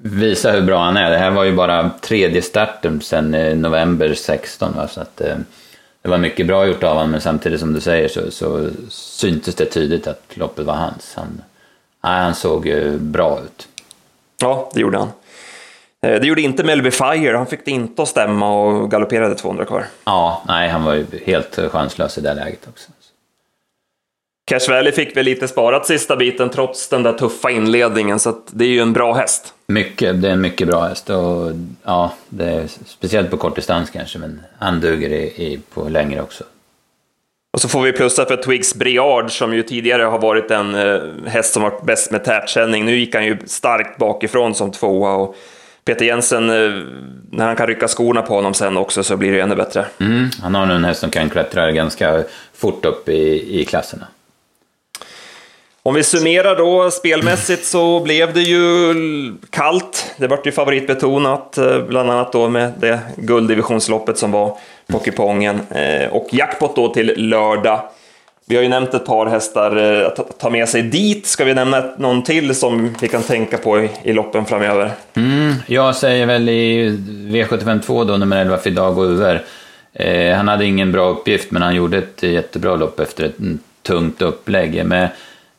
visa 0.02 0.52
hur 0.52 0.62
bra 0.62 0.84
han 0.84 0.96
är. 0.96 1.10
Det 1.10 1.18
här 1.18 1.30
var 1.30 1.44
ju 1.44 1.52
bara 1.52 1.90
tredje 2.00 2.42
starten 2.42 3.00
sedan 3.00 3.34
eh, 3.34 3.56
november 3.56 4.14
16, 4.14 4.72
va? 4.76 4.88
så 4.88 5.00
att 5.00 5.20
eh, 5.20 5.36
det 6.02 6.08
var 6.08 6.18
mycket 6.18 6.46
bra 6.46 6.66
gjort 6.66 6.82
av 6.82 6.94
honom, 6.94 7.10
men 7.10 7.20
samtidigt 7.20 7.60
som 7.60 7.72
du 7.72 7.80
säger 7.80 8.08
så, 8.08 8.30
så 8.30 8.70
syntes 8.90 9.54
det 9.54 9.64
tydligt 9.64 10.06
att 10.06 10.36
loppet 10.36 10.66
var 10.66 10.74
hans. 10.74 11.14
Han, 11.16 11.42
nej, 12.04 12.22
han 12.22 12.34
såg 12.34 12.66
ju 12.66 12.98
bra 12.98 13.40
ut. 13.44 13.68
Ja, 14.40 14.70
det 14.74 14.80
gjorde 14.80 14.98
han. 14.98 15.08
Eh, 16.02 16.20
det 16.20 16.26
gjorde 16.26 16.42
inte 16.42 16.64
Melby 16.64 16.90
Fire, 16.90 17.36
han 17.36 17.46
fick 17.46 17.64
det 17.64 17.70
inte 17.70 18.02
att 18.02 18.08
stämma 18.08 18.52
och 18.52 18.90
galopperade 18.90 19.34
200 19.34 19.64
kvar. 19.64 19.86
Ja, 20.04 20.42
nej, 20.48 20.68
han 20.68 20.84
var 20.84 20.94
ju 20.94 21.06
helt 21.24 21.58
chanslös 21.70 22.18
i 22.18 22.20
det 22.20 22.34
läget 22.34 22.68
också. 22.68 22.90
Cash 24.50 24.68
Valley 24.68 24.92
fick 24.92 25.16
väl 25.16 25.24
lite 25.24 25.48
sparat 25.48 25.86
sista 25.86 26.16
biten 26.16 26.50
trots 26.50 26.88
den 26.88 27.02
där 27.02 27.12
tuffa 27.12 27.50
inledningen, 27.50 28.18
så 28.18 28.34
det 28.50 28.64
är 28.64 28.68
ju 28.68 28.80
en 28.80 28.92
bra 28.92 29.14
häst. 29.14 29.54
Mycket, 29.66 30.22
det 30.22 30.28
är 30.28 30.32
en 30.32 30.40
mycket 30.40 30.68
bra 30.68 30.84
häst 30.84 31.10
och 31.10 31.52
ja, 31.84 32.12
är 32.38 32.66
speciellt 32.86 33.30
på 33.30 33.36
kort 33.36 33.56
distans 33.56 33.90
kanske, 33.90 34.18
men 34.18 34.40
han 34.58 34.80
duger 34.80 35.10
i, 35.10 35.22
i, 35.22 35.60
på 35.74 35.88
längre 35.88 36.22
också. 36.22 36.44
Och 37.52 37.60
så 37.60 37.68
får 37.68 37.82
vi 37.82 37.92
plussa 37.92 38.26
för 38.26 38.36
Twigs 38.36 38.74
Briard 38.74 39.30
som 39.30 39.54
ju 39.54 39.62
tidigare 39.62 40.02
har 40.02 40.18
varit 40.18 40.50
en 40.50 40.74
eh, 40.74 41.00
häst 41.26 41.52
som 41.52 41.62
varit 41.62 41.82
bäst 41.82 42.10
med 42.10 42.24
tätkänning. 42.24 42.84
Nu 42.84 42.96
gick 42.96 43.14
han 43.14 43.24
ju 43.24 43.38
starkt 43.46 43.98
bakifrån 43.98 44.54
som 44.54 44.72
tvåa 44.72 45.14
och 45.14 45.36
Peter 45.84 46.04
Jensen, 46.04 46.50
eh, 46.50 46.82
när 47.30 47.46
han 47.46 47.56
kan 47.56 47.66
rycka 47.66 47.88
skorna 47.88 48.22
på 48.22 48.34
honom 48.34 48.54
sen 48.54 48.76
också 48.76 49.02
så 49.02 49.16
blir 49.16 49.32
det 49.32 49.40
ännu 49.40 49.54
bättre. 49.54 49.86
Mm, 50.00 50.28
han 50.42 50.54
har 50.54 50.66
nu 50.66 50.74
en 50.74 50.84
häst 50.84 51.00
som 51.00 51.10
kan 51.10 51.30
klättra 51.30 51.72
ganska 51.72 52.24
fort 52.54 52.84
upp 52.84 53.08
i, 53.08 53.60
i 53.60 53.64
klasserna. 53.64 54.06
Om 55.82 55.94
vi 55.94 56.02
summerar 56.02 56.56
då 56.56 56.90
spelmässigt 56.90 57.64
så 57.64 58.00
blev 58.00 58.34
det 58.34 58.40
ju 58.40 58.94
kallt. 59.50 60.14
Det 60.16 60.26
vart 60.26 60.46
ju 60.46 60.52
favoritbetonat, 60.52 61.58
eh, 61.58 61.82
bland 61.82 62.10
annat 62.10 62.32
då 62.32 62.48
med 62.48 62.72
det 62.80 63.00
gulddivisionsloppet 63.16 64.18
som 64.18 64.32
var 64.32 64.58
på 64.86 64.98
kupongen. 64.98 65.60
Eh, 65.70 66.12
och 66.12 66.28
jackpot 66.30 66.76
då 66.76 66.94
till 66.94 67.14
lördag. 67.16 67.80
Vi 68.46 68.56
har 68.56 68.62
ju 68.62 68.68
nämnt 68.68 68.94
ett 68.94 69.06
par 69.06 69.26
hästar 69.26 69.76
eh, 69.76 70.06
att 70.06 70.38
ta 70.38 70.50
med 70.50 70.68
sig 70.68 70.82
dit. 70.82 71.26
Ska 71.26 71.44
vi 71.44 71.54
nämna 71.54 71.84
någon 71.98 72.22
till 72.22 72.54
som 72.54 72.94
vi 73.00 73.08
kan 73.08 73.22
tänka 73.22 73.58
på 73.58 73.88
i, 74.02 74.12
loppen 74.12 74.44
framöver? 74.44 74.90
Mm, 75.14 75.54
jag 75.66 75.96
säger 75.96 76.26
väl 76.26 76.48
i 76.48 76.90
V752 77.30 78.04
då, 78.04 78.16
nummer 78.16 78.40
11, 78.40 78.58
Fidago 78.58 79.04
Uver. 79.04 79.42
Eh, 79.92 80.36
han 80.36 80.48
hade 80.48 80.64
ingen 80.64 80.92
bra 80.92 81.08
uppgift, 81.08 81.50
men 81.50 81.62
han 81.62 81.74
gjorde 81.74 81.98
ett 81.98 82.22
jättebra 82.22 82.76
lopp 82.76 83.00
efter 83.00 83.24
ett 83.24 83.38
mm, 83.38 83.58
tungt 83.82 84.22
upplägg. 84.22 84.86
Med, 84.86 85.08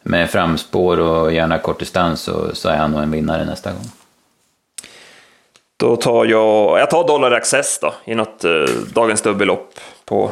med 0.04 0.30
framspår 0.30 1.00
och 1.00 1.34
gärna 1.34 1.58
kortdistans 1.58 2.22
så, 2.22 2.56
så 2.56 2.70
är 2.70 2.78
han 2.78 2.92
nog 2.92 3.02
en 3.02 3.12
vinnare 3.12 3.46
nästa 3.46 3.72
gång. 3.72 3.92
Då 5.78 5.96
tar 5.96 6.26
jag, 6.26 6.80
jag 6.80 6.90
tar 6.90 7.08
Dollar 7.08 7.32
Access 7.32 7.80
då, 7.80 7.94
i 8.06 8.16
något 8.16 8.44
eh, 8.44 8.52
dagens 8.94 9.22
dubbellopp 9.22 9.80
på 10.06 10.32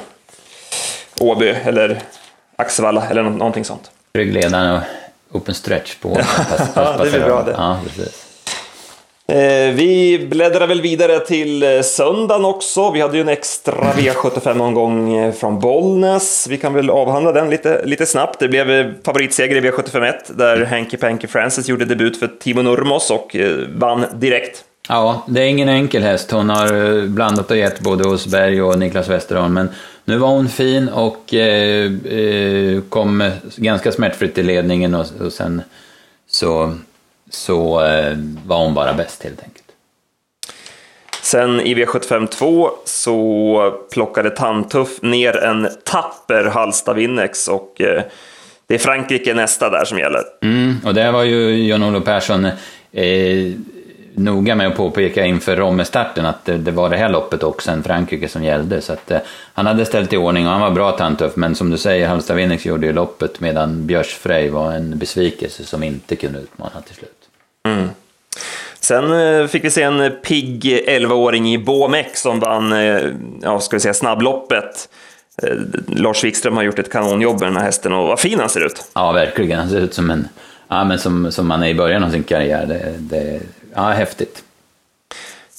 Åby 1.20 1.50
eller 1.50 2.02
Axevalla 2.56 3.08
eller 3.10 3.24
någonting 3.24 3.66
sånt. 3.66 3.92
Ryggledaren 4.14 4.76
och 4.76 4.82
open 5.36 5.56
stretch 5.56 5.96
på. 5.96 6.22
ja, 6.76 6.98
det 7.04 7.10
blir 7.10 7.26
bra 7.26 7.44
det. 7.44 7.52
Ja, 7.52 7.80
precis. 7.84 8.29
Eh, 9.30 9.74
vi 9.74 10.28
bläddrar 10.30 10.68
väl 10.68 10.82
vidare 10.82 11.20
till 11.20 11.64
eh, 11.64 11.82
söndagen 11.82 12.46
också. 12.46 12.92
Vi 12.92 13.02
hade 13.02 13.18
ju 13.18 13.22
en 13.22 13.30
extra 13.30 13.94
V75-omgång 13.94 15.18
eh, 15.18 15.34
från 15.34 15.60
Bollnäs. 15.60 16.48
Vi 16.50 16.58
kan 16.58 16.74
väl 16.74 16.90
avhandla 16.90 17.32
den 17.32 17.50
lite, 17.50 17.86
lite 17.86 18.06
snabbt. 18.06 18.40
Det 18.40 18.48
blev 18.48 18.94
favoritseger 19.04 19.56
i 19.56 19.62
V751 19.62 20.14
där 20.28 20.66
Henke 20.66 20.98
Panky 20.98 21.28
Francis 21.28 21.70
gjorde 21.70 21.86
debut 21.86 22.20
för 22.20 22.30
Timo 22.40 22.62
Nurmos 22.62 23.12
och 23.12 23.36
vann 23.76 24.06
direkt. 24.14 24.64
Ja, 24.88 25.24
det 25.28 25.42
är 25.42 25.46
ingen 25.46 25.70
enkel 25.70 26.04
häst. 26.04 26.32
Hon 26.32 26.50
har 26.50 27.08
blandat 27.08 27.52
och 27.52 27.58
gett 27.58 27.80
både 27.80 28.10
hos 28.10 28.28
Berg 28.28 28.62
och 28.62 28.80
Niklas 28.80 29.10
Westerholm, 29.10 29.54
men 29.54 29.70
nu 30.06 30.18
var 30.18 30.28
hon 30.28 30.50
fin 30.50 30.90
och 30.90 31.34
eh, 31.34 31.92
kom 32.90 33.32
ganska 33.56 33.92
smärtfritt 33.92 34.38
i 34.38 34.44
ledningen 34.44 34.96
och, 34.96 35.06
och 35.22 35.34
sen 35.34 35.62
så 36.28 36.74
så 37.30 37.86
eh, 37.86 38.18
var 38.46 38.58
hon 38.58 38.74
bara 38.74 38.94
bäst 38.94 39.24
helt 39.24 39.44
enkelt. 39.44 39.66
Sen 41.22 41.62
i 41.62 41.76
V75 41.76 42.28
2 42.28 42.70
så 42.86 43.74
plockade 43.92 44.30
Tantuff 44.30 45.02
ner 45.02 45.38
en 45.38 45.68
tapper 45.84 46.46
Halsta 46.46 46.94
Winnex 46.94 47.48
och 47.48 47.82
eh, 47.82 48.04
det 48.68 48.76
är 48.76 48.80
Frankrike 48.80 49.34
nästa 49.34 49.70
där 49.70 49.86
som 49.86 50.00
gäller. 50.00 50.22
Mm, 50.42 50.78
och 50.86 50.94
det 50.94 51.12
var 51.12 51.24
ju 51.24 51.68
Jan-Olof 51.68 52.06
Persson 52.06 52.46
eh, 52.92 53.54
noga 54.20 54.56
med 54.56 54.68
att 54.68 54.76
påpeka 54.76 55.26
inför 55.26 55.56
Rommestarten 55.56 56.26
att 56.26 56.46
det, 56.46 56.58
det, 56.58 56.72
var 56.72 56.90
det 56.90 56.98
här 56.98 57.10
loppet 57.10 57.44
och 57.44 57.62
sen 57.62 57.84
Frankrike 57.84 58.28
som 58.28 58.44
gällde. 58.44 58.82
Så 58.82 58.94
att, 58.94 59.12
eh, 59.12 59.20
han 59.54 59.66
hade 59.66 59.86
ställt 59.86 60.14
i 60.14 60.18
ordning 60.18 60.46
och 60.46 60.52
han 60.52 60.62
var 60.62 60.72
bra 60.72 60.92
Tantuff, 60.92 61.36
men 61.36 61.56
som 61.56 61.70
du 61.70 61.78
säger, 61.78 62.08
Halsta 62.08 62.34
Winnex 62.34 62.66
gjorde 62.66 62.88
ju 62.88 62.94
loppet 62.94 63.40
medan 63.40 63.88
Björsfrej 63.88 64.50
var 64.50 64.72
en 64.72 64.98
besvikelse 64.98 65.66
som 65.66 65.84
inte 65.84 66.16
kunde 66.16 66.40
utmana 66.40 66.82
till 66.82 66.96
slut. 66.96 67.19
Mm. 67.70 67.90
Sen 68.80 69.14
eh, 69.14 69.48
fick 69.48 69.64
vi 69.64 69.70
se 69.70 69.82
en 69.82 70.02
eh, 70.02 70.10
pigg 70.10 70.64
11-åring 70.88 71.54
i 71.54 71.58
Båmek 71.58 72.18
som 72.18 72.40
vann 72.40 72.74
eh, 72.74 73.02
ja, 73.42 73.60
ska 73.60 73.76
vi 73.76 73.80
säga, 73.80 73.94
snabbloppet. 73.94 74.90
Lars 75.88 76.24
Wikström 76.24 76.56
har 76.56 76.64
gjort 76.64 76.80
ett 76.80 76.92
kanonjobb 76.92 77.40
med 77.40 77.48
den 77.48 77.58
här 77.58 77.64
hästen 77.64 77.94
och 77.94 78.08
vad 78.08 78.20
fin 78.20 78.40
han 78.40 78.50
ser 78.50 78.66
ut. 78.66 78.84
Ja, 78.94 79.12
verkligen. 79.12 79.60
Han 79.60 79.70
ser 79.70 79.80
ut 79.80 79.94
som 79.94 80.10
en, 80.10 80.28
ja, 80.68 80.84
men 80.84 81.00
som, 81.00 81.32
som 81.32 81.48
man 81.48 81.64
är 81.64 81.68
i 81.68 81.76
början 81.76 82.04
av 82.04 82.10
sin 82.10 82.24
karriär. 82.24 82.66
Det, 82.66 82.94
det, 83.00 83.40
ja, 83.76 83.82
häftigt. 83.82 84.44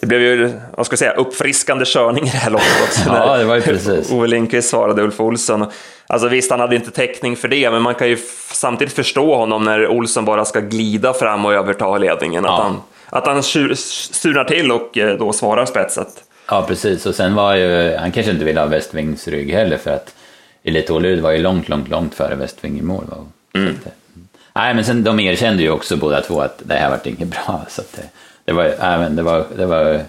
Det 0.01 0.07
blev 0.07 0.21
ju, 0.21 0.53
vad 0.77 0.87
ska 0.87 0.93
jag 0.93 0.99
säga, 0.99 1.13
uppfriskande 1.13 1.85
körning 1.85 2.27
i 2.27 2.31
det 2.31 2.37
här 2.37 2.51
loppet 2.51 2.83
också. 2.83 3.01
ja, 3.07 3.37
det 3.37 3.45
var 3.45 3.55
ju 3.55 3.63
precis. 3.63 4.13
Ove 4.13 4.27
Lindqvist 4.27 4.71
svarade 4.71 5.03
Ulf 5.03 5.21
Olsson. 5.21 5.67
Alltså 6.07 6.29
visst, 6.29 6.51
han 6.51 6.61
hade 6.61 6.77
inte 6.77 6.91
täckning 6.91 7.37
för 7.37 7.49
det, 7.49 7.71
men 7.71 7.83
man 7.83 7.95
kan 7.95 8.09
ju 8.09 8.17
samtidigt 8.53 8.95
förstå 8.95 9.35
honom 9.35 9.65
när 9.65 9.89
Olsson 9.89 10.25
bara 10.25 10.45
ska 10.45 10.61
glida 10.61 11.13
fram 11.13 11.45
och 11.45 11.55
överta 11.55 11.99
ledningen. 11.99 12.45
Ja. 12.45 12.57
Att 12.57 12.63
han, 12.63 12.81
att 13.07 13.27
han 13.27 13.43
surnar 13.43 14.45
till 14.45 14.73
och 14.73 14.99
eh, 14.99 15.19
då 15.19 15.33
svarar 15.33 15.67
spetset. 15.67 16.09
Ja, 16.49 16.65
precis. 16.69 17.07
Och 17.07 17.15
sen 17.15 17.35
var 17.35 17.55
ju, 17.55 17.97
han 17.97 18.13
kanske 18.13 18.33
inte 18.33 18.45
ville 18.45 18.61
ha 18.61 18.67
Westvings 18.67 19.29
rygg 19.29 19.53
heller, 19.53 19.77
för 19.77 19.91
att 19.91 20.15
Elite 20.63 20.93
Ålerud 20.93 21.21
var 21.21 21.31
ju 21.31 21.39
långt, 21.39 21.69
långt, 21.69 21.89
långt 21.89 22.15
före 22.15 22.35
Westving 22.35 22.79
i 22.79 22.83
mål. 22.83 23.05
Mm. 23.55 23.75
nej, 24.55 24.75
men 24.75 24.85
sen 24.85 25.05
de 25.05 25.21
erkände 25.21 25.63
ju 25.63 25.71
också 25.71 25.97
båda 25.97 26.21
två 26.21 26.41
att 26.41 26.63
det 26.65 26.75
här 26.75 26.91
vart 26.91 27.07
inget 27.07 27.29
bra. 27.29 27.65
Så 27.69 27.83
det, 27.97 28.03
det, 28.51 28.55
var, 28.55 28.65
även, 28.65 29.17
det, 29.17 29.23
var, 29.23 29.45
det 29.57 29.67
var 29.67 30.01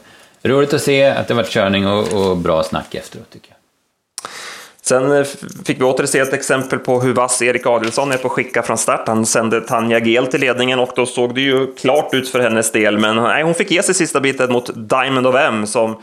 roligt 0.44 0.74
att 0.74 0.82
se 0.82 1.06
att 1.06 1.28
det 1.28 1.34
var 1.34 1.44
körning 1.44 1.88
och, 1.88 2.14
och 2.14 2.38
bra 2.38 2.64
snack 2.64 2.96
efteråt 2.96 3.30
tycker 3.30 3.50
jag. 3.50 3.58
Sen 4.82 5.12
eh, 5.12 5.26
fick 5.66 5.80
vi 5.80 5.84
åter 5.84 6.06
se 6.06 6.20
ett 6.20 6.34
exempel 6.34 6.80
på 6.80 7.02
hur 7.02 7.14
vass 7.14 7.42
Erik 7.42 7.66
Adelsson 7.66 8.12
är 8.12 8.18
på 8.18 8.28
att 8.28 8.32
skicka 8.32 8.64
från 8.64 8.78
start. 8.78 9.08
Han 9.08 9.26
sände 9.26 9.62
Tanja 9.62 10.00
Gel 10.00 10.28
till 10.28 10.42
ledningen 10.42 10.80
och 10.80 10.92
då 10.96 11.06
såg 11.06 11.36
det 11.36 11.42
ju 11.42 11.74
klart 11.74 12.14
ut 12.14 12.30
för 12.30 12.40
hennes 12.40 12.72
del. 12.72 12.98
Men 12.98 13.16
nej, 13.16 13.44
hon 13.44 13.54
fick 13.54 13.72
ge 13.72 13.84
sig 13.84 13.96
sista 13.96 14.20
biten 14.20 14.52
mot 14.52 14.70
Diamond 14.76 15.28
of 15.28 15.36
M 15.36 15.68
som 15.68 16.02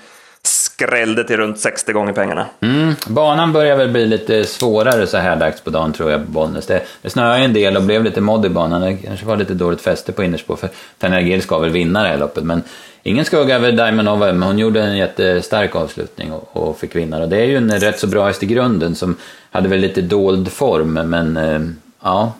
skrällde 0.78 1.24
till 1.24 1.36
runt 1.36 1.60
60 1.60 1.92
gånger 1.92 2.12
pengarna. 2.12 2.46
Mm, 2.60 2.94
banan 3.06 3.52
börjar 3.52 3.76
väl 3.76 3.90
bli 3.90 4.06
lite 4.06 4.44
svårare 4.44 5.06
så 5.06 5.16
här 5.16 5.36
dags 5.36 5.60
på 5.60 5.70
dagen 5.70 5.92
tror 5.92 6.10
jag 6.10 6.26
på 6.26 6.32
Bollnäs. 6.32 6.66
Det, 6.66 6.82
det 7.02 7.10
snöade 7.10 7.44
en 7.44 7.52
del 7.52 7.76
och 7.76 7.82
blev 7.82 8.04
lite 8.04 8.20
modd 8.20 8.46
i 8.46 8.48
banan. 8.48 8.80
Det 8.80 8.96
kanske 8.96 9.26
var 9.26 9.36
lite 9.36 9.54
dåligt 9.54 9.80
fäste 9.80 10.12
på 10.12 10.22
innerspår 10.22 10.56
för 10.56 10.68
Tanja 10.98 11.20
Gel 11.20 11.42
ska 11.42 11.58
väl 11.58 11.70
vinna 11.70 12.02
det 12.02 12.08
här 12.08 12.18
loppet. 12.18 12.44
Men 12.44 12.62
ingen 13.02 13.24
skugga 13.24 13.56
över 13.56 13.72
Diamond 13.72 14.08
of 14.08 14.22
M. 14.22 14.42
Hon 14.42 14.58
gjorde 14.58 14.82
en 14.82 14.96
jättestark 14.96 15.76
avslutning 15.76 16.32
och, 16.32 16.50
och, 16.52 16.78
fick 16.78 16.96
vinna. 16.96 17.22
Och 17.22 17.28
det 17.28 17.36
är 17.36 17.44
ju 17.44 17.56
en 17.56 17.80
rätt 17.80 17.98
så 17.98 18.06
bra 18.06 18.26
häst 18.26 18.42
i 18.42 18.46
grunden 18.46 18.94
som 18.94 19.16
hade 19.50 19.68
väl 19.68 19.80
lite 19.80 20.00
dold 20.00 20.52
form, 20.52 20.92
men 20.92 21.36
eh, 21.36 21.60
ja. 22.02 22.32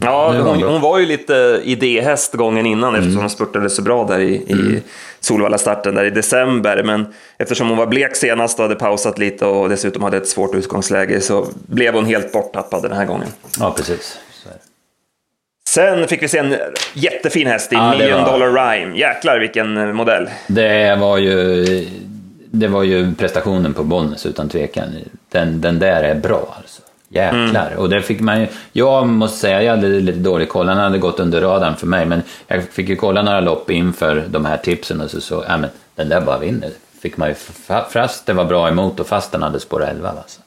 Ja, 0.00 0.34
hon, 0.42 0.62
hon, 0.62 0.80
var 0.80 0.98
ju 0.98 1.06
lite 1.06 1.60
idéhäst 1.64 2.34
gången 2.34 2.66
innan 2.66 2.88
mm. 2.88 3.00
eftersom 3.00 3.20
hon 3.20 3.30
spurtade 3.30 3.70
så 3.70 3.82
bra 3.82 4.04
där 4.04 4.20
i, 4.20 4.42
mm. 4.48 4.80
Solvalla-starten 5.24 5.94
där 5.94 6.04
i 6.04 6.10
december. 6.10 6.82
Men 6.82 7.06
eftersom 7.38 7.68
hon 7.68 7.78
var 7.78 7.86
blek 7.86 8.16
senast 8.16 8.58
och 8.58 8.62
hade 8.62 8.74
pausat 8.74 9.18
lite 9.18 9.46
och 9.46 9.68
dessutom 9.68 10.02
hade 10.02 10.16
ett 10.16 10.28
svårt 10.28 10.54
utgångsläge 10.54 11.20
så 11.20 11.46
blev 11.66 11.94
hon 11.94 12.06
helt 12.06 12.32
borttappad 12.32 12.82
den 12.82 12.92
här 12.92 13.04
gången. 13.04 13.28
Ja, 13.60 13.74
precis. 13.76 14.18
Sen 15.68 16.08
fick 16.08 16.22
vi 16.22 16.28
se 16.28 16.38
en 16.38 16.56
jättefin 16.94 17.46
häst 17.46 17.72
i 17.72 17.74
ja, 17.74 17.90
Million 17.90 18.22
var... 18.22 18.32
Dollar 18.32 18.52
Rhyme. 18.52 18.98
Jäklar 18.98 19.38
vilken 19.38 19.96
modell. 19.96 20.28
Det 20.46 20.96
var 20.96 21.18
ju, 21.18 21.64
det 22.50 22.68
var 22.68 22.82
ju 22.82 23.14
prestationen 23.14 23.74
på 23.74 23.84
Bollnäs 23.84 24.26
utan 24.26 24.48
tvekan. 24.48 24.84
Den, 25.28 25.60
den 25.60 25.78
där 25.78 26.02
är 26.02 26.14
bra 26.14 26.54
alltså. 26.58 26.82
Jäklar. 27.14 27.66
Mm. 27.66 27.78
Och 27.78 27.88
det 27.88 28.02
fick 28.02 28.20
man 28.20 28.40
ju, 28.40 28.46
jag 28.72 29.06
måste 29.06 29.38
säga, 29.38 29.62
jag 29.62 29.70
hade 29.70 29.88
lite 29.88 30.18
dålig 30.18 30.48
koll. 30.48 30.68
Han 30.68 30.78
hade 30.78 30.98
gått 30.98 31.20
under 31.20 31.40
radarn 31.40 31.76
för 31.76 31.86
mig. 31.86 32.06
Men 32.06 32.22
jag 32.46 32.64
fick 32.64 32.88
ju 32.88 32.96
kolla 32.96 33.22
några 33.22 33.40
lopp 33.40 33.70
inför 33.70 34.24
de 34.28 34.44
här 34.44 34.56
tipsen 34.56 35.00
och 35.00 35.10
så, 35.10 35.20
så 35.20 35.44
ja 35.48 35.56
men 35.56 35.70
den 35.94 36.08
där 36.08 36.20
bara 36.20 36.38
vinner. 36.38 36.70
Fick 37.02 37.16
man 37.16 37.28
ju, 37.28 37.34
fast 37.90 38.26
det 38.26 38.32
var 38.32 38.44
bra 38.44 38.68
emot 38.68 39.00
och 39.00 39.06
fast 39.06 39.32
den 39.32 39.42
hade 39.42 39.60
spår 39.60 39.84
11 39.84 40.08
alltså. 40.08 40.40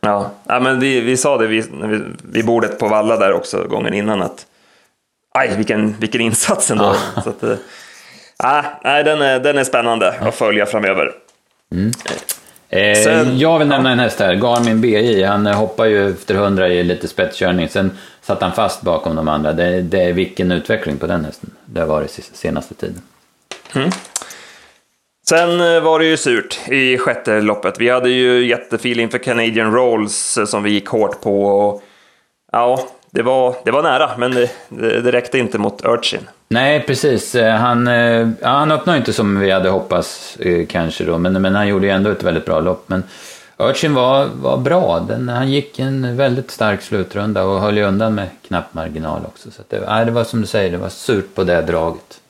Ja, 0.00 0.30
ja 0.46 0.60
men 0.60 0.80
vi, 0.80 1.00
vi 1.00 1.16
sa 1.16 1.38
det 1.38 1.46
vid, 1.46 1.64
vid 2.22 2.46
bordet 2.46 2.78
på 2.78 2.88
Valla 2.88 3.16
där 3.16 3.32
också 3.32 3.66
gången 3.68 3.94
innan 3.94 4.22
att 4.22 4.46
aj, 5.34 5.56
vilken, 5.56 5.96
vilken 5.98 6.20
insats 6.20 6.70
ändå. 6.70 6.94
Ja. 7.16 7.22
Så 7.22 7.30
att, 7.30 7.42
äh, 7.42 8.64
nej, 8.84 9.04
den, 9.04 9.22
är, 9.22 9.40
den 9.40 9.58
är 9.58 9.64
spännande 9.64 10.14
att 10.20 10.34
följa 10.34 10.66
framöver. 10.66 11.12
Mm. 11.72 11.92
Eh, 12.72 12.94
Sen, 12.94 13.38
jag 13.38 13.58
vill 13.58 13.68
nämna 13.68 13.88
ja. 13.88 13.92
en 13.92 13.98
häst 13.98 14.20
här, 14.20 14.34
Garmin 14.34 14.80
BI. 14.80 15.22
Han 15.22 15.46
hoppar 15.46 15.84
ju 15.84 16.10
efter 16.10 16.34
100 16.34 16.68
i 16.68 16.82
lite 16.82 17.08
spetskörning. 17.08 17.68
Sen 17.68 17.98
satt 18.22 18.42
han 18.42 18.52
fast 18.52 18.82
bakom 18.82 19.16
de 19.16 19.28
andra. 19.28 19.52
Det, 19.52 19.82
det 19.82 20.02
är 20.02 20.12
vilken 20.12 20.52
utveckling 20.52 20.98
på 20.98 21.06
den 21.06 21.24
hästen 21.24 21.50
det 21.64 21.80
har 21.80 21.86
varit 21.86 22.10
senaste 22.32 22.74
tiden. 22.74 23.02
Mm. 23.74 23.90
Sen 25.28 25.60
eh, 25.60 25.82
var 25.82 25.98
det 25.98 26.04
ju 26.04 26.16
surt 26.16 26.60
i 26.68 26.98
sjätte 26.98 27.40
loppet. 27.40 27.74
Vi 27.78 27.88
hade 27.88 28.08
ju 28.08 28.46
jättefeeling 28.46 29.08
för 29.08 29.18
Canadian 29.18 29.72
Rolls 29.72 30.38
eh, 30.38 30.44
som 30.44 30.62
vi 30.62 30.70
gick 30.70 30.88
hårt 30.88 31.20
på. 31.20 31.44
Och, 31.44 31.82
ja, 32.52 32.88
det 33.14 33.22
var, 33.22 33.56
det 33.64 33.70
var 33.70 33.82
nära, 33.82 34.10
men 34.16 34.30
det, 34.30 34.50
det 35.00 35.12
räckte 35.12 35.38
inte 35.38 35.58
mot 35.58 35.84
Urchin. 35.84 36.28
Nej, 36.48 36.80
precis. 36.86 37.34
Eh, 37.34 37.54
han, 37.56 37.88
eh, 37.88 38.28
ja, 38.40 38.48
han 38.48 38.72
öppnade 38.72 38.98
inte 38.98 39.12
som 39.12 39.40
vi 39.40 39.50
hade 39.50 39.68
hoppats 39.68 40.36
eh, 40.36 40.66
kanske 40.66 41.04
då, 41.04 41.18
men, 41.18 41.42
men 41.42 41.54
han 41.54 41.68
gjorde 41.68 41.86
ju 41.86 41.92
ändå 41.92 42.10
ett 42.10 42.22
väldigt 42.22 42.44
bra 42.44 42.60
lopp. 42.60 42.84
Men 42.86 43.02
Urchin 43.58 43.94
var, 43.94 44.28
var 44.34 44.56
bra. 44.56 45.00
Den, 45.00 45.28
han 45.28 45.50
gick 45.50 45.78
en 45.78 46.16
väldigt 46.16 46.50
stark 46.50 46.82
slutrunda 46.82 47.44
och 47.44 47.60
höll 47.60 47.76
ju 47.76 47.84
undan 47.84 48.14
med 48.14 48.28
knapp 48.48 48.74
marginal 48.74 49.20
också. 49.26 49.50
Så 49.50 49.62
det, 49.68 49.82
ja, 49.86 50.04
det 50.04 50.10
var 50.10 50.24
som 50.24 50.40
du 50.40 50.46
säger, 50.46 50.70
det 50.70 50.78
var 50.78 50.88
surt 50.88 51.34
på 51.34 51.44
det 51.44 51.62
draget. 51.62 52.20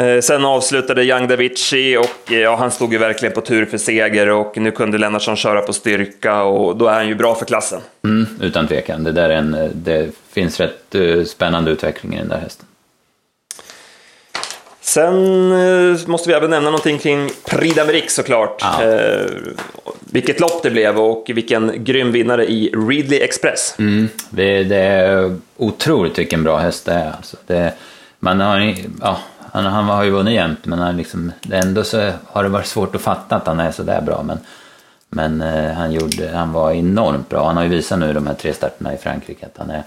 Eh, 0.00 0.20
sen 0.20 0.44
avslutade 0.44 1.04
Young 1.04 1.28
Davici 1.28 1.96
och 1.96 2.32
eh, 2.32 2.38
ja, 2.38 2.56
han 2.56 2.70
stod 2.70 2.92
ju 2.92 2.98
verkligen 2.98 3.34
på 3.34 3.40
tur 3.40 3.64
för 3.64 3.78
seger 3.78 4.28
och 4.28 4.56
nu 4.56 4.70
kunde 4.70 4.98
Lennartsson 4.98 5.36
köra 5.36 5.62
på 5.62 5.72
styrka 5.72 6.42
och 6.42 6.76
då 6.76 6.86
är 6.86 6.94
han 6.94 7.08
ju 7.08 7.14
bra 7.14 7.34
för 7.34 7.46
klassen. 7.46 7.80
Mm, 8.04 8.26
utan 8.40 8.68
tvekan, 8.68 9.04
det, 9.04 9.12
där 9.12 9.30
är 9.30 9.34
en, 9.34 9.54
eh, 9.54 9.70
det 9.74 10.10
finns 10.32 10.60
rätt 10.60 10.96
spännande 11.26 11.70
utveckling 11.70 12.14
i 12.14 12.18
den 12.18 12.28
där 12.28 12.38
hästen. 12.38 12.66
Sen 14.80 15.48
måste 16.06 16.28
vi 16.28 16.34
även 16.34 16.50
nämna 16.50 16.70
någonting 16.70 16.98
kring 16.98 17.30
Prix 17.50 17.76
d'Amérique 17.76 18.08
såklart. 18.08 18.56
Ja. 18.60 18.82
Eh, 18.82 19.26
vilket 20.00 20.40
lopp 20.40 20.62
det 20.62 20.70
blev 20.70 20.98
och 20.98 21.30
vilken 21.34 21.84
grym 21.84 22.12
vinnare 22.12 22.46
i 22.46 22.72
Ridley 22.88 23.20
Express. 23.20 23.74
Mm, 23.78 24.08
det, 24.30 24.64
det, 24.64 24.76
är 24.76 25.36
otroligt 25.56 26.18
vilken 26.18 26.44
bra 26.44 26.58
häst 26.58 26.84
det 26.84 26.92
är. 26.92 27.12
Alltså. 27.16 27.36
Det, 27.46 27.72
man 28.18 28.40
har, 28.40 28.74
ja, 29.00 29.18
han, 29.56 29.72
han 29.72 29.84
har 29.84 30.04
ju 30.04 30.10
vunnit 30.10 30.34
jämt 30.34 30.64
men 30.64 30.78
han 30.78 30.96
liksom, 30.96 31.32
ändå 31.52 31.84
så 31.84 32.10
har 32.26 32.42
det 32.42 32.48
varit 32.48 32.66
svårt 32.66 32.94
att 32.94 33.00
fatta 33.02 33.36
att 33.36 33.46
han 33.46 33.60
är 33.60 33.70
sådär 33.70 34.00
bra. 34.00 34.22
Men, 34.22 34.38
men 35.08 35.40
eh, 35.40 35.72
han, 35.72 35.92
gjorde, 35.92 36.30
han 36.34 36.52
var 36.52 36.72
enormt 36.72 37.28
bra. 37.28 37.46
Han 37.46 37.56
har 37.56 37.62
ju 37.62 37.68
visat 37.68 37.98
nu 37.98 38.12
de 38.12 38.26
här 38.26 38.34
tre 38.34 38.52
starterna 38.52 38.94
i 38.94 38.96
Frankrike 38.96 39.46
att 39.46 39.58
han 39.58 39.70
är, 39.70 39.82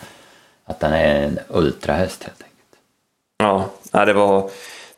att 0.65 0.81
han 0.81 0.93
är 0.93 1.23
en 1.23 1.39
ultrahäst 1.49 2.23
helt 2.23 2.41
enkelt. 2.41 2.59
Ja, 3.91 4.05
det 4.05 4.13
var, 4.13 4.49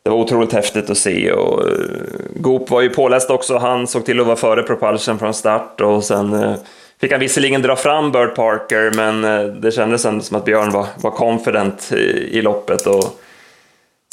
det 0.03 0.09
var 0.09 0.17
otroligt 0.17 0.53
häftigt 0.53 0.89
att 0.89 0.97
se 0.97 1.31
och 1.31 1.67
eh, 1.67 1.73
Goop 2.35 2.69
var 2.69 2.81
ju 2.81 2.89
påläst 2.89 3.29
också. 3.29 3.57
Han 3.57 3.87
såg 3.87 4.05
till 4.05 4.19
att 4.19 4.25
vara 4.25 4.35
före 4.35 4.63
Propulsion 4.63 5.19
från 5.19 5.33
start 5.33 5.81
och 5.81 6.03
sen 6.03 6.33
eh, 6.33 6.55
fick 7.01 7.11
han 7.11 7.19
visserligen 7.19 7.61
dra 7.61 7.75
fram 7.75 8.11
Bird 8.11 8.35
Parker 8.35 8.91
men 8.95 9.23
eh, 9.23 9.53
det 9.53 9.71
kändes 9.71 10.05
ändå 10.05 10.23
som 10.23 10.37
att 10.37 10.45
Björn 10.45 10.71
var, 10.71 10.85
var 11.01 11.11
confident 11.11 11.91
i, 11.91 12.37
i 12.37 12.41
loppet. 12.41 12.87
Och, 12.87 13.20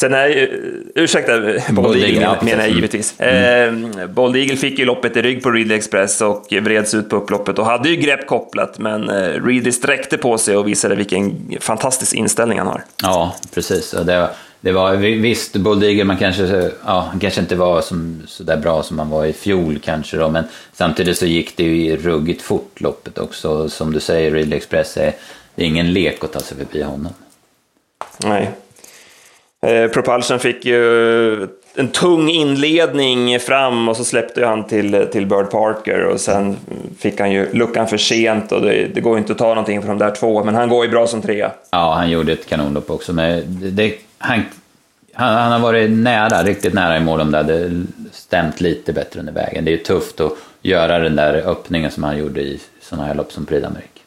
Sen 0.01 0.15
är 0.15 0.29
ju, 0.29 0.73
ursäkta, 0.95 1.33
Bold 1.73 2.03
Eagle 2.03 2.39
menar 2.43 2.65
jag 2.65 2.71
givetvis. 2.71 3.15
Mm. 3.19 3.99
Eh, 3.99 4.07
Bold 4.07 4.37
Eagle 4.37 4.57
fick 4.57 4.79
ju 4.79 4.85
loppet 4.85 5.17
i 5.17 5.23
rygg 5.23 5.43
på 5.43 5.51
Ridley 5.51 5.79
Express 5.79 6.21
och 6.21 6.47
vreds 6.51 6.95
ut 6.95 7.11
på 7.11 7.17
upploppet 7.17 7.59
och 7.59 7.67
hade 7.67 7.89
ju 7.89 7.97
grepp 7.97 8.27
kopplat, 8.27 8.79
men 8.79 9.09
eh, 9.09 9.45
Ridley 9.45 9.73
sträckte 9.73 10.19
på 10.19 10.39
sig 10.39 10.57
och 10.57 10.69
visade 10.69 10.95
vilken 10.95 11.57
fantastisk 11.61 12.15
inställning 12.15 12.59
han 12.59 12.67
har. 12.67 12.85
Ja, 13.03 13.37
precis. 13.55 13.91
Det, 13.91 14.21
var, 14.21 14.31
det 14.61 14.73
var, 14.73 14.97
visst, 14.97 15.57
Bold 15.57 15.85
Eagle, 15.85 16.05
man 16.05 16.17
kanske, 16.17 16.71
ja, 16.85 17.13
kanske 17.21 17.41
inte 17.41 17.57
var 17.57 17.81
som, 17.81 18.23
så 18.27 18.43
där 18.43 18.57
bra 18.57 18.83
som 18.83 18.97
man 18.97 19.11
var 19.11 19.25
i 19.25 19.33
fjol 19.33 19.79
kanske 19.85 20.17
då, 20.17 20.29
men 20.29 20.45
samtidigt 20.73 21.19
så 21.19 21.27
gick 21.27 21.57
det 21.57 21.65
ju 21.65 21.97
ruggigt 21.97 22.43
fort 22.43 22.81
loppet 22.81 23.19
också. 23.19 23.69
Som 23.69 23.93
du 23.93 24.01
säger, 24.01 24.31
Ridley 24.31 24.57
Express 24.57 24.97
är, 24.97 25.15
det 25.55 25.63
är 25.63 25.67
ingen 25.67 25.93
lek 25.93 26.25
att 26.25 26.33
ta 26.33 26.41
sig 26.41 26.57
förbi 26.57 26.83
honom. 26.83 27.13
Nej. 28.25 28.51
Eh, 29.67 29.91
Propulsion 29.91 30.39
fick 30.39 30.65
ju 30.65 31.49
en 31.75 31.89
tung 31.89 32.29
inledning 32.31 33.41
fram 33.41 33.89
och 33.89 33.97
så 33.97 34.05
släppte 34.05 34.47
han 34.47 34.65
till, 34.67 35.07
till 35.13 35.27
Bird 35.27 35.51
Parker 35.51 36.05
och 36.05 36.21
sen 36.21 36.57
fick 36.99 37.21
han 37.21 37.33
ju 37.33 37.53
luckan 37.53 37.87
för 37.87 37.97
sent 37.97 38.53
och 38.53 38.63
det, 38.63 38.87
det 38.95 39.01
går 39.01 39.13
ju 39.13 39.19
inte 39.19 39.33
att 39.33 39.39
ta 39.39 39.49
någonting 39.49 39.83
från 39.83 39.99
de 39.99 40.05
där 40.05 40.15
två, 40.15 40.45
men 40.45 40.55
han 40.55 40.69
går 40.69 40.85
ju 40.85 40.91
bra 40.91 41.07
som 41.07 41.23
trea. 41.23 41.51
Ja, 41.71 41.95
han 41.95 42.11
gjorde 42.11 42.33
ett 42.33 42.47
kanonlopp 42.47 42.91
också, 42.91 43.13
men 43.13 43.43
det, 43.73 43.95
han, 44.19 44.43
han, 45.13 45.35
han, 45.35 45.53
har 45.53 45.59
varit 45.59 45.91
nära, 45.91 46.43
riktigt 46.43 46.75
nära 46.75 46.97
i 46.97 47.01
mål 47.01 47.21
om 47.21 47.31
det 47.31 47.37
hade 47.37 47.83
stämt 48.13 48.61
lite 48.61 48.93
bättre 48.93 49.21
under 49.21 49.33
vägen. 49.33 49.65
Det 49.65 49.71
är 49.71 49.77
ju 49.77 49.83
tufft 49.83 50.21
att 50.21 50.33
göra 50.63 50.99
den 50.99 51.17
där 51.17 51.35
öppningen 51.35 51.91
som 51.91 52.03
han 52.03 52.19
gjorde 52.19 52.41
i 52.41 52.61
sådana 52.81 53.07
här 53.07 53.15
lopp 53.15 53.33
som 53.33 53.47
Prix 53.47 53.67
d'Amérique. 53.67 53.98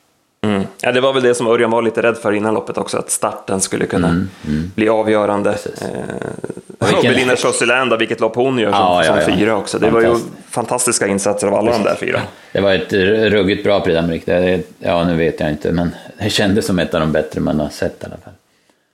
Mm. 0.45 0.63
Ja, 0.81 0.91
det 0.91 1.01
var 1.01 1.13
väl 1.13 1.23
det 1.23 1.35
som 1.35 1.47
Örjan 1.47 1.71
var 1.71 1.81
lite 1.81 2.01
rädd 2.01 2.17
för 2.17 2.31
innan 2.31 2.53
loppet 2.53 2.77
också, 2.77 2.97
att 2.97 3.11
starten 3.11 3.61
skulle 3.61 3.85
kunna 3.85 4.07
mm, 4.07 4.29
mm. 4.47 4.71
bli 4.75 4.89
avgörande. 4.89 5.57
Eh, 5.81 6.97
och 6.97 7.03
Belinda 7.03 7.35
Chosseland, 7.35 7.93
vilket 7.99 8.19
lopp 8.19 8.35
hon 8.35 8.59
gör 8.59 8.71
som, 8.71 8.79
ja, 8.79 9.05
ja, 9.05 9.21
som 9.21 9.33
fyra 9.33 9.57
också. 9.57 9.79
Det 9.79 9.89
var 9.89 10.01
ju 10.01 10.15
fantastiska 10.49 11.07
insatser 11.07 11.47
av 11.47 11.53
alla 11.53 11.71
de 11.71 11.83
där 11.83 11.95
fyra. 11.95 12.21
Det 12.51 12.61
var 12.61 12.73
ett 12.73 12.93
ruggigt 13.33 13.63
bra 13.63 13.79
Prix 13.79 13.99
d'Amérique. 13.99 14.61
Ja, 14.79 15.03
nu 15.03 15.15
vet 15.15 15.39
jag 15.39 15.49
inte, 15.49 15.71
men 15.71 15.89
det 16.19 16.29
kändes 16.29 16.65
som 16.65 16.79
ett 16.79 16.93
av 16.93 16.99
de 16.99 17.11
bättre 17.11 17.41
man 17.41 17.59
har 17.59 17.69
sett 17.69 18.03
i 18.03 18.05
alla 18.05 18.17
fall. 18.17 18.33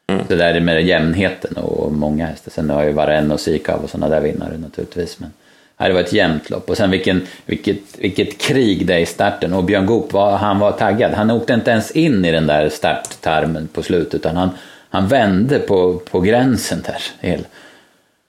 Mm. 0.07 0.25
Det 0.27 0.35
där 0.35 0.59
med 0.59 0.85
jämnheten 0.85 1.57
och 1.57 1.91
många 1.91 2.25
hästar. 2.25 2.51
Sen 2.51 2.69
har 2.69 2.83
ju 2.83 2.91
Varenne 2.91 3.33
och 3.33 3.39
Sikav 3.39 3.83
och 3.83 3.89
sådana 3.89 4.15
där 4.15 4.21
vinnare 4.21 4.57
naturligtvis. 4.57 5.19
Men 5.19 5.31
det 5.77 5.93
var 5.93 6.01
ett 6.01 6.13
jämnt 6.13 6.49
lopp. 6.49 6.69
Och 6.69 6.77
sen 6.77 6.91
vilken, 6.91 7.27
vilket, 7.45 7.77
vilket 7.97 8.37
krig 8.37 8.85
det 8.85 8.93
är 8.93 8.99
i 8.99 9.05
starten. 9.05 9.53
Och 9.53 9.63
Björn 9.63 9.85
Goop, 9.85 10.13
var, 10.13 10.37
han 10.37 10.59
var 10.59 10.71
taggad. 10.71 11.13
Han 11.13 11.31
åkte 11.31 11.53
inte 11.53 11.71
ens 11.71 11.91
in 11.91 12.25
i 12.25 12.31
den 12.31 12.47
där 12.47 12.69
starttarmen 12.69 13.67
på 13.73 13.83
slutet, 13.83 14.13
utan 14.13 14.37
han, 14.37 14.49
han 14.89 15.07
vände 15.07 15.59
på, 15.59 16.01
på 16.11 16.19
gränsen 16.19 16.83
där. 16.85 17.37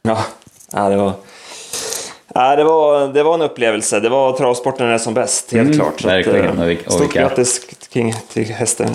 Ja, 0.03 0.19
ja 0.73 0.89
det 0.89 0.97
var... 0.97 1.13
Ja, 2.35 2.57
det, 2.57 2.65
var, 2.65 3.09
det 3.09 3.23
var 3.23 3.35
en 3.35 3.43
upplevelse. 3.43 4.01
Det 4.01 4.09
var 4.09 4.33
travsporten 4.37 4.89
är 4.89 4.99
som 4.99 5.15
bäst, 5.15 5.53
helt 5.53 5.67
mm, 5.67 5.79
klart. 5.79 6.05
Verkligen. 6.05 6.49
Att, 6.49 6.59
och 6.59 6.69
vilka, 6.69 6.87
och 6.87 6.93
stort 6.93 7.13
grattis 7.13 7.61
kring, 7.93 8.15
till 8.33 8.45
hästen, 8.45 8.89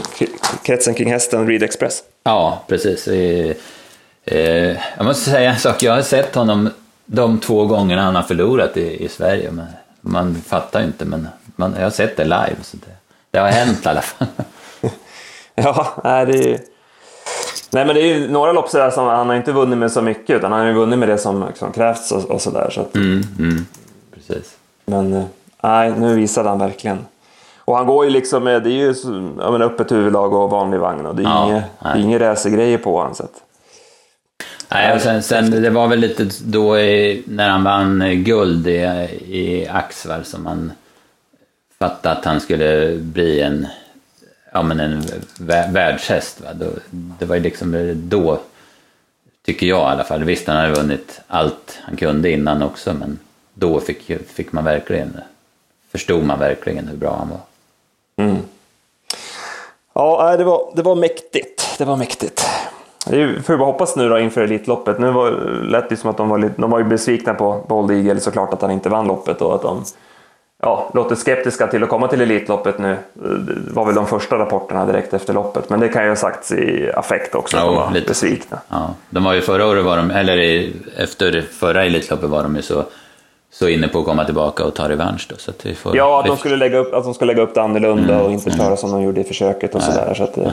kretsen 0.64 0.94
kring 0.94 1.12
hästen 1.12 1.48
Reed 1.48 1.64
Express. 1.64 2.04
Ja, 2.24 2.64
precis. 2.68 3.08
Eh, 3.08 3.56
jag 4.98 5.06
måste 5.06 5.30
säga 5.30 5.52
en 5.52 5.60
sak. 5.60 5.84
Jag 5.84 5.94
har 5.94 6.02
sett 6.02 6.36
honom 6.36 6.70
de 7.06 7.40
två 7.40 7.66
gångerna 7.66 8.02
han 8.02 8.16
har 8.16 8.24
förlorat 8.24 8.78
i, 8.78 9.06
i 9.06 9.10
Sverige. 9.10 9.52
Men 9.52 9.66
man 10.02 10.36
fattar 10.36 10.84
inte, 10.84 11.06
men 11.06 11.28
man, 11.56 11.76
jag 11.78 11.84
har 11.84 11.90
sett 11.90 12.18
det 12.18 12.24
live. 12.24 12.56
Så 12.62 12.78
det, 12.78 12.96
det 13.32 13.40
har 13.40 13.48
hänt 13.48 13.86
i 13.86 13.90
alla 13.90 14.02
fall. 14.02 14.28
ja, 15.56 16.26
det 16.26 16.54
är 16.54 16.60
Nej, 17.74 17.86
men 17.86 17.96
det 17.96 18.02
är 18.02 18.18
ju 18.18 18.32
några 18.32 18.52
lopp 18.52 18.70
sådär 18.70 18.90
som 18.90 19.08
han 19.08 19.28
har 19.30 19.36
inte 19.36 19.52
vunnit 19.52 19.78
med 19.78 19.92
så 19.92 20.02
mycket, 20.02 20.36
utan 20.36 20.52
han 20.52 20.62
har 20.62 20.68
ju 20.68 20.74
vunnit 20.74 21.00
med 21.00 21.10
det 21.10 21.18
som, 21.18 21.46
som 21.56 21.72
krävts 21.72 22.12
och, 22.12 22.32
och 22.32 22.42
sådär. 22.42 22.70
Så 22.72 22.82
att... 22.82 22.96
mm, 22.96 23.24
mm, 23.40 23.66
precis. 24.14 24.56
Men 24.86 25.14
eh, 25.14 25.24
nej, 25.64 25.94
nu 25.98 26.16
visade 26.16 26.50
han 26.50 26.60
verkligen. 26.60 27.06
Och 27.58 27.78
han 27.78 27.86
går 27.86 28.06
ju 28.06 28.12
liksom 28.12 28.44
med, 28.44 28.64
det 28.64 28.70
är 28.70 28.72
ju 28.72 28.96
ja, 29.40 29.52
men 29.52 29.62
öppet 29.62 29.92
huvudlag 29.92 30.34
och 30.34 30.50
vanlig 30.50 30.80
vagn 30.80 31.06
och 31.06 31.16
det 31.16 31.24
är 31.24 31.28
ja, 31.28 31.62
inga, 31.84 31.96
inga 31.98 32.20
racergrejer 32.20 32.78
på 32.78 32.98
honom. 32.98 33.16
Nej, 34.74 34.94
och 34.94 35.02
sen, 35.02 35.24
sen, 35.24 35.52
det 35.52 35.70
var 35.70 35.88
väl 35.88 36.00
lite 36.00 36.30
då 36.44 36.80
i, 36.80 37.24
när 37.28 37.50
han 37.50 37.64
vann 37.64 38.24
guld 38.24 38.68
i, 38.68 38.80
i 39.28 39.68
Axvar 39.68 40.24
som 40.24 40.44
man 40.44 40.72
fattade 41.80 42.16
att 42.16 42.26
han 42.26 42.42
skulle 42.42 42.98
bli 42.98 43.42
en, 43.42 43.68
ja, 44.52 44.62
men 44.62 44.80
en 44.80 45.04
världshäst. 45.74 46.42
Va? 46.42 46.54
Då, 46.54 46.66
det 46.92 47.26
var 47.26 47.36
ju 47.36 47.42
liksom 47.42 47.94
då, 47.96 48.40
tycker 49.46 49.68
jag 49.68 49.80
i 49.80 49.92
alla 49.92 50.04
fall. 50.04 50.24
Visst, 50.24 50.48
han 50.48 50.58
hade 50.58 50.74
vunnit 50.74 51.22
allt 51.28 51.80
han 51.82 51.98
kunde 51.98 52.32
innan 52.32 52.64
också, 52.64 52.94
men 52.94 53.20
då 53.54 53.80
fick, 53.80 54.12
fick 54.28 54.52
man 54.52 54.64
verkligen, 54.64 55.18
förstod 55.92 56.24
man 56.24 56.40
verkligen 56.40 56.88
hur 56.88 56.98
bra 56.98 57.16
han 57.18 57.30
var. 57.30 57.42
Mm. 58.26 58.42
Ja, 59.94 60.38
det 60.38 60.44
var, 60.44 60.74
det 60.76 60.82
var 60.82 60.96
mäktigt. 60.96 61.78
Det 61.78 61.86
var 61.86 61.96
mäktigt. 61.96 62.46
Det 63.06 63.44
får 63.46 63.54
vi 63.54 63.58
bara 63.58 63.66
hoppas 63.66 63.96
nu 63.96 64.10
då 64.10 64.20
inför 64.20 64.42
Elitloppet. 64.42 65.00
Nu 65.00 65.12
var, 65.12 65.32
lät 65.64 65.90
det 65.90 65.96
som 65.96 66.10
att 66.10 66.18
de 66.18 66.30
var, 66.30 66.38
lite, 66.38 66.62
de 66.62 66.72
var 66.72 66.80
ju 66.80 66.86
besvikna 66.86 67.34
på 67.34 67.66
Bold 67.68 67.92
Eagle 67.92 68.20
såklart 68.20 68.54
att 68.54 68.62
han 68.62 68.72
inte 68.72 68.90
vann 68.90 69.08
loppet 69.08 69.42
och 69.42 69.56
att 69.56 69.62
de 69.62 69.84
ja, 70.62 70.92
låter 70.94 71.16
skeptiska 71.16 71.68
till 71.68 71.84
att 71.84 71.90
komma 71.90 72.08
till 72.08 72.22
Elitloppet 72.22 72.80
nu. 72.80 72.98
Det 73.14 73.74
var 73.74 73.86
väl 73.86 73.96
de 73.96 74.08
första 74.08 74.38
rapporterna 74.38 74.86
direkt 74.86 75.14
efter 75.14 75.34
loppet, 75.34 75.70
men 75.70 75.80
det 75.80 75.88
kan 75.88 76.04
ju 76.04 76.10
ha 76.10 76.16
sagts 76.16 76.52
i 76.52 76.92
affekt 76.96 77.36
också, 77.36 77.58
att 77.58 77.64
de 77.64 77.76
var 77.76 77.92
lite 77.92 78.08
besvikna. 78.08 78.58
Ja, 78.70 78.94
de 79.10 79.24
var 79.24 79.34
ju 79.34 79.42
förra 79.42 79.68
året, 79.68 79.86
var 79.86 79.98
de, 79.98 80.12
eller 80.12 80.38
i, 80.38 80.76
efter 80.98 81.42
förra 81.42 81.86
Elitloppet 81.86 82.30
var 82.30 82.44
de 82.44 82.56
ju 82.56 82.62
så, 82.62 82.84
så 83.52 83.68
inne 83.68 83.88
på 83.88 84.00
att 84.00 84.06
komma 84.06 84.26
tillbaka 84.26 84.66
och 84.66 84.74
ta 84.74 84.90
revansch. 84.90 85.28
Då, 85.30 85.36
så 85.38 85.52
att 85.52 85.66
vi 85.66 85.76
får, 85.76 85.98
ja, 85.98 86.20
att 86.20 86.26
de, 86.26 86.38
skulle 86.38 86.56
lägga 86.56 86.78
upp, 86.78 86.94
att 86.94 87.04
de 87.04 87.14
ska 87.14 87.26
lägga 87.26 87.42
upp 87.42 87.54
det 87.54 87.62
annorlunda 87.62 88.14
mm, 88.14 88.26
och 88.26 88.32
inte 88.32 88.50
mm. 88.50 88.60
köra 88.60 88.78
som 88.78 88.92
de 88.92 89.02
gjorde 89.02 89.22
i 89.22 89.24
försöket 89.24 89.76
och 89.76 89.82
sådär. 89.82 90.14
Så 90.14 90.24
att, 90.24 90.38
eh, 90.38 90.52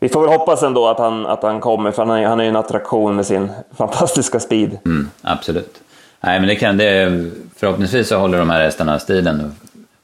vi 0.00 0.08
får 0.08 0.20
väl 0.20 0.38
hoppas 0.38 0.62
ändå 0.62 0.88
att 0.88 0.98
han, 0.98 1.26
att 1.26 1.42
han 1.42 1.60
kommer, 1.60 1.90
för 1.90 2.04
han 2.04 2.18
är, 2.18 2.26
han 2.26 2.40
är 2.40 2.44
ju 2.44 2.50
en 2.50 2.56
attraktion 2.56 3.16
med 3.16 3.26
sin 3.26 3.50
fantastiska 3.76 4.40
speed. 4.40 4.78
Mm, 4.84 5.10
absolut. 5.22 5.80
Nej, 6.20 6.40
men 6.40 6.48
det 6.48 6.56
kan 6.56 6.76
det, 6.76 7.30
förhoppningsvis 7.56 8.08
så 8.08 8.16
håller 8.16 8.38
de 8.38 8.50
här 8.50 8.62
hästarna 8.62 8.98
stilen 8.98 9.54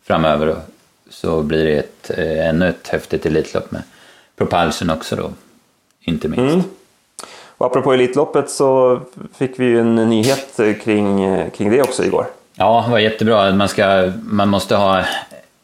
framöver 0.07 0.49
och 0.49 0.57
så 1.11 1.43
blir 1.43 1.65
det 1.65 1.79
ett, 1.79 2.11
eh, 2.19 2.49
ännu 2.49 2.69
ett 2.69 2.89
häftigt 2.89 3.27
Elitlopp 3.27 3.71
med 3.71 3.83
Propulsion 4.37 4.91
också 4.91 5.17
då, 5.17 5.31
inte 6.01 6.29
minst. 6.29 6.55
Mm. 6.55 6.67
Och 7.61 7.67
apropå 7.67 7.93
Elitloppet 7.93 8.51
så 8.51 9.01
fick 9.35 9.59
vi 9.59 9.65
ju 9.65 9.81
en 9.81 9.95
nyhet 9.95 10.61
kring, 10.83 11.51
kring 11.51 11.71
det 11.71 11.83
också 11.83 12.05
igår. 12.05 12.27
Ja, 12.55 12.83
det 12.87 12.93
var 12.93 12.99
jättebra. 12.99 13.53
Man, 13.53 13.69
ska, 13.69 14.13
man 14.23 14.49
måste 14.49 14.77
ha 14.77 15.05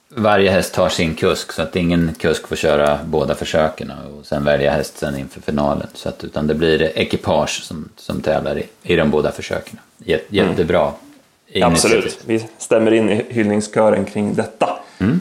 varje 0.08 0.50
häst 0.50 0.76
har 0.76 0.88
sin 0.88 1.14
kusk 1.14 1.52
så 1.52 1.62
att 1.62 1.76
ingen 1.76 2.14
kusk 2.18 2.48
får 2.48 2.56
köra 2.56 2.98
båda 3.04 3.34
försöken 3.34 3.90
och 3.90 4.26
sen 4.26 4.44
välja 4.44 4.70
häst 4.70 4.98
sen 4.98 5.18
inför 5.18 5.40
finalen. 5.40 5.86
Så 5.94 6.08
att, 6.08 6.24
utan 6.24 6.46
det 6.46 6.54
blir 6.54 6.98
ekipage 6.98 7.62
som, 7.62 7.88
som 7.96 8.20
tävlar 8.20 8.58
i, 8.58 8.66
i 8.82 8.96
de 8.96 9.10
båda 9.10 9.32
försöken. 9.32 9.78
Mm. 10.06 10.20
jättebra 10.28 10.92
mm. 11.52 11.72
Absolut, 11.72 12.18
vi 12.26 12.46
stämmer 12.58 12.92
in 12.92 13.10
i 13.10 13.24
hyllningskören 13.28 14.04
kring 14.04 14.34
detta. 14.34 14.78
Mm. 14.98 15.20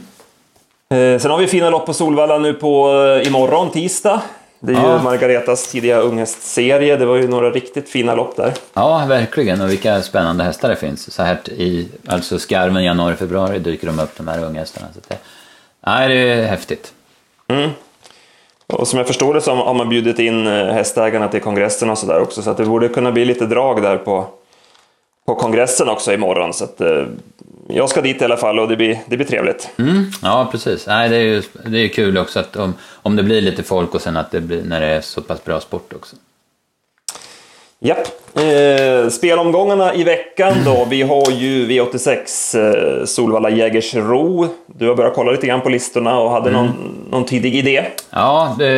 Eh, 0.90 1.20
sen 1.22 1.32
har 1.32 1.38
vi 1.38 1.48
fina 1.48 1.70
lopp 1.70 1.86
på 1.86 1.94
Solvalla 1.94 2.38
nu 2.38 2.54
på 2.54 3.04
eh, 3.04 3.28
imorgon, 3.28 3.72
tisdag. 3.72 4.22
Det 4.60 4.74
är 4.74 4.76
ja. 4.76 4.98
ju 4.98 5.04
Margaretas 5.04 5.68
tidiga 5.68 6.00
unghästserie. 6.00 6.98
Det 6.98 7.06
var 7.06 7.16
ju 7.16 7.28
några 7.28 7.52
riktigt 7.52 7.90
fina 7.90 8.16
lopp 8.16 8.36
där. 8.36 8.54
Ja, 8.74 9.06
verkligen. 9.10 9.62
Och 9.62 9.72
vilka 9.72 10.02
spännande 10.02 10.44
hästar 10.44 10.70
det 10.70 10.76
finns. 10.76 11.14
Så 11.14 11.24
här 11.24 11.50
i 11.50 11.88
alltså 12.08 12.40
skarven 12.40 12.84
januari, 12.84 13.16
februari 13.16 13.60
dyker 13.60 13.88
de 13.88 14.00
upp, 14.00 14.18
de 14.18 14.28
här 14.28 14.44
unghästarna. 14.44 14.88
Så 14.94 15.00
det, 15.08 15.18
ja, 15.86 16.08
det 16.08 16.14
är 16.14 16.48
häftigt. 16.48 16.94
Mm. 17.48 17.70
Och 18.68 18.88
som 18.88 18.98
jag 18.98 19.08
förstår 19.08 19.34
det 19.34 19.42
så 19.42 19.56
har 19.56 19.74
man 19.74 19.90
bjudit 19.90 20.20
in 20.20 20.48
eh, 20.48 20.66
hästägarna 20.66 21.28
till 21.28 21.42
kongressen 21.42 21.90
och 21.90 21.98
sådär 21.98 22.22
också. 22.22 22.42
Så 22.42 22.50
att 22.50 22.58
det 22.58 22.66
borde 22.66 22.90
kunna 22.90 23.12
bli 23.12 23.26
lite 23.26 23.46
drag 23.46 23.82
där 23.82 23.98
på, 23.98 24.28
på 25.26 25.36
kongressen 25.36 25.90
också 25.90 26.14
imorgon. 26.14 26.54
Så 26.54 26.64
att, 26.64 26.82
eh, 26.82 27.06
jag 27.68 27.90
ska 27.90 28.02
dit 28.02 28.22
i 28.22 28.26
alla 28.26 28.38
fall 28.38 28.60
och 28.60 28.68
det 28.68 28.76
blir, 28.76 29.00
det 29.06 29.18
blir 29.18 29.28
trevligt. 29.28 29.70
Mm, 29.78 30.06
ja, 30.22 30.48
precis. 30.52 30.88
Nej, 30.88 31.10
det 31.10 31.16
är 31.16 31.22
ju 31.22 31.42
det 31.66 31.78
är 31.78 31.88
kul 31.88 32.18
också 32.18 32.40
att 32.40 32.56
om, 32.56 32.74
om 32.94 33.16
det 33.16 33.24
blir 33.24 33.42
lite 33.42 33.64
folk 33.64 33.96
och 33.96 34.02
sen 34.02 34.18
att 34.18 34.32
det 34.32 34.42
blir 34.42 34.64
när 34.64 34.82
det 34.82 34.88
är 34.88 35.02
så 35.02 35.22
pass 35.22 35.44
bra 35.44 35.60
sport 35.60 35.94
också. 35.94 36.16
Japp. 37.80 38.08
Eh, 38.36 39.10
spelomgångarna 39.10 39.94
i 39.94 40.04
veckan 40.04 40.54
då. 40.66 40.88
Vi 40.90 41.02
har 41.02 41.32
ju 41.32 41.68
V86 41.68 43.00
eh, 43.00 43.06
Solvalla 43.06 43.50
Jägersro. 43.50 44.48
Du 44.68 44.88
har 44.88 44.96
börjat 44.96 45.16
kolla 45.16 45.32
lite 45.32 45.48
grann 45.48 45.62
på 45.62 45.70
listorna 45.70 46.20
och 46.20 46.32
hade 46.32 46.50
mm. 46.50 46.66
någon, 46.66 46.76
någon 47.12 47.26
tidig 47.26 47.56
idé? 47.56 47.86
Ja, 48.10 48.56
det, 48.60 48.74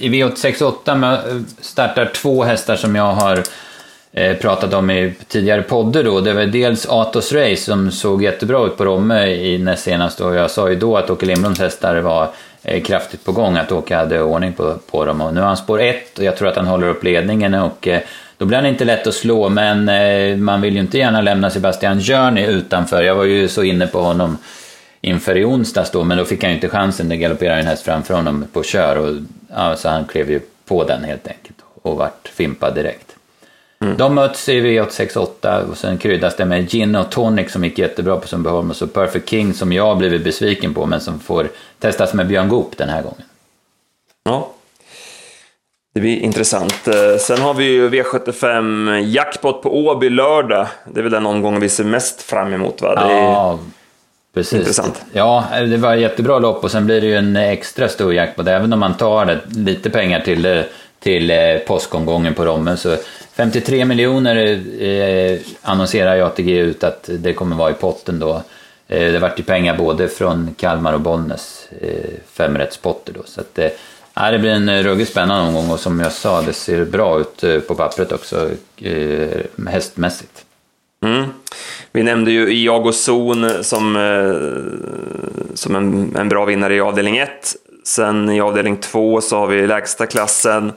i 0.00 0.08
V86 0.08 0.62
8 0.62 1.18
startar 1.60 2.10
två 2.14 2.42
hästar 2.42 2.76
som 2.76 2.96
jag 2.96 3.12
har 3.12 3.36
eh, 3.36 3.42
Eh, 4.12 4.36
pratat 4.36 4.74
om 4.74 4.90
i 4.90 5.14
tidigare 5.28 5.62
podder 5.62 6.04
då. 6.04 6.20
Det 6.20 6.32
var 6.32 6.42
dels 6.42 6.86
Atos 6.86 7.32
Race 7.32 7.56
som 7.56 7.90
såg 7.90 8.22
jättebra 8.22 8.66
ut 8.66 8.76
på 8.76 8.84
Romme 8.84 9.26
i 9.26 9.58
näst 9.58 9.82
senast 9.82 10.20
och 10.20 10.34
jag 10.34 10.50
sa 10.50 10.70
ju 10.70 10.76
då 10.76 10.96
att 10.96 11.10
Åke 11.10 11.26
Lindbloms 11.26 11.60
hästar 11.60 12.00
var 12.00 12.28
eh, 12.62 12.82
kraftigt 12.82 13.24
på 13.24 13.32
gång, 13.32 13.56
att 13.56 13.72
Åke 13.72 13.96
hade 13.96 14.22
ordning 14.22 14.52
på, 14.52 14.74
på 14.90 15.04
dem. 15.04 15.20
Och 15.20 15.34
nu 15.34 15.40
har 15.40 15.46
han 15.46 15.56
spår 15.56 15.80
1 15.80 16.18
och 16.18 16.24
jag 16.24 16.36
tror 16.36 16.48
att 16.48 16.56
han 16.56 16.66
håller 16.66 16.88
upp 16.88 17.04
ledningen 17.04 17.54
och 17.54 17.88
eh, 17.88 18.00
då 18.38 18.44
blir 18.44 18.58
han 18.58 18.66
inte 18.66 18.84
lätt 18.84 19.06
att 19.06 19.14
slå, 19.14 19.48
men 19.48 20.44
man 20.44 20.60
vill 20.60 20.74
ju 20.74 20.80
inte 20.80 20.98
gärna 20.98 21.20
lämna 21.20 21.50
Sebastian 21.50 22.00
Journey 22.00 22.46
utanför. 22.46 23.02
Jag 23.02 23.14
var 23.14 23.24
ju 23.24 23.48
så 23.48 23.62
inne 23.62 23.86
på 23.86 24.00
honom 24.00 24.38
inför 25.00 25.36
i 25.36 25.44
onsdags 25.44 25.90
då, 25.90 26.04
men 26.04 26.18
då 26.18 26.24
fick 26.24 26.42
han 26.42 26.50
ju 26.50 26.54
inte 26.54 26.68
chansen. 26.68 27.08
Det 27.08 27.16
galopperade 27.16 27.60
en 27.60 27.66
häst 27.66 27.84
framför 27.84 28.14
honom 28.14 28.44
på 28.52 28.62
kör 28.62 28.96
och 28.96 29.16
ja, 29.56 29.76
så 29.76 29.88
han 29.88 30.04
klev 30.04 30.30
ju 30.30 30.40
på 30.64 30.84
den 30.84 31.04
helt 31.04 31.28
enkelt 31.28 31.58
och 31.82 31.96
vart 31.96 32.28
fimpad 32.28 32.74
direkt. 32.74 33.09
Mm. 33.84 33.96
De 33.96 34.14
möts 34.14 34.48
i 34.48 34.60
V868 34.60 35.70
och 35.70 35.78
sen 35.78 35.98
kryddas 35.98 36.36
det 36.36 36.44
med 36.44 36.70
Gin 36.70 36.96
och 36.96 37.10
Tonic 37.10 37.52
som 37.52 37.64
gick 37.64 37.78
jättebra 37.78 38.16
på 38.16 38.28
Sundbyholm 38.28 38.70
och 38.70 38.76
så 38.76 38.86
Perfect 38.86 39.28
King 39.28 39.54
som 39.54 39.72
jag 39.72 39.98
blivit 39.98 40.24
besviken 40.24 40.74
på 40.74 40.86
men 40.86 41.00
som 41.00 41.20
får 41.20 41.48
testas 41.78 42.14
med 42.14 42.26
Björn 42.26 42.48
Goop 42.48 42.76
den 42.76 42.88
här 42.88 43.02
gången. 43.02 43.22
Ja, 44.24 44.52
det 45.94 46.00
blir 46.00 46.16
intressant. 46.16 46.88
Eh, 46.88 47.18
sen 47.18 47.40
har 47.40 47.54
vi 47.54 47.64
ju 47.64 47.88
V75 47.88 48.98
jackpot 48.98 49.62
på 49.62 49.86
Åby 49.86 50.10
lördag. 50.10 50.66
Det 50.92 51.00
är 51.00 51.02
väl 51.02 51.12
den 51.12 51.26
omgången 51.26 51.60
vi 51.60 51.68
ser 51.68 51.84
mest 51.84 52.22
fram 52.22 52.52
emot 52.52 52.82
va? 52.82 52.94
Det 52.94 53.12
ja, 53.12 53.58
precis. 54.34 54.58
Intressant. 54.58 55.02
Ja, 55.12 55.44
det 55.70 55.76
var 55.76 55.94
ett 55.94 56.00
jättebra 56.00 56.38
lopp 56.38 56.64
och 56.64 56.70
sen 56.70 56.86
blir 56.86 57.00
det 57.00 57.06
ju 57.06 57.16
en 57.16 57.36
extra 57.36 57.88
stor 57.88 58.14
jackpot. 58.14 58.46
Även 58.46 58.72
om 58.72 58.80
man 58.80 58.96
tar 58.96 59.40
lite 59.56 59.90
pengar 59.90 60.20
till, 60.20 60.46
eh, 60.46 60.62
till 61.00 61.30
eh, 61.30 61.58
påskomgången 61.66 62.34
på 62.34 62.44
Rommen 62.44 62.76
så 62.76 62.96
53 63.32 63.84
miljoner 63.84 64.36
eh, 64.82 65.38
annonserar 65.62 66.14
jag 66.14 66.26
ATG 66.26 66.58
ut 66.58 66.84
att 66.84 67.10
det 67.18 67.32
kommer 67.32 67.56
vara 67.56 67.70
i 67.70 67.74
potten 67.74 68.18
då. 68.18 68.42
Eh, 68.88 69.12
det 69.12 69.18
vart 69.18 69.38
ju 69.38 69.42
pengar 69.42 69.76
både 69.76 70.08
från 70.08 70.54
Kalmar 70.58 70.92
och 70.92 71.00
Bollnäs, 71.00 71.68
eh, 71.80 72.10
femrättspotter 72.32 73.12
då. 73.12 73.20
Så 73.24 73.40
att, 73.40 73.58
eh, 73.58 74.30
det 74.30 74.38
blir 74.38 74.50
en 74.50 74.68
eh, 74.68 74.82
ruggigt 74.82 75.10
spännande 75.10 75.48
omgång 75.48 75.70
och 75.70 75.80
som 75.80 76.00
jag 76.00 76.12
sa, 76.12 76.42
det 76.42 76.52
ser 76.52 76.84
bra 76.84 77.20
ut 77.20 77.44
eh, 77.44 77.58
på 77.58 77.74
pappret 77.74 78.12
också 78.12 78.50
eh, 78.76 79.40
hästmässigt. 79.68 80.44
Mm. 81.04 81.24
Vi 81.92 82.02
nämnde 82.02 82.30
ju 82.30 82.52
Iago 82.52 82.92
Zon 82.92 83.64
som, 83.64 83.96
eh, 83.96 85.54
som 85.54 85.76
en, 85.76 86.16
en 86.16 86.28
bra 86.28 86.44
vinnare 86.44 86.74
i 86.74 86.80
avdelning 86.80 87.18
1. 87.18 87.30
Sen 87.84 88.30
i 88.30 88.40
avdelning 88.40 88.76
2 88.76 89.20
så 89.20 89.36
har 89.36 89.46
vi 89.46 89.66
lägsta 89.66 90.06
klassen. 90.06 90.72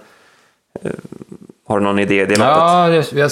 Eh, 0.84 0.92
har 1.68 1.80
du 1.80 1.86
någon 1.86 2.00
idé 2.00 2.16
i 2.16 2.26
det 2.26 2.26
loppet? 2.26 2.40
Ja, 2.40 2.90
jag, 2.90 3.06
jag, 3.14 3.32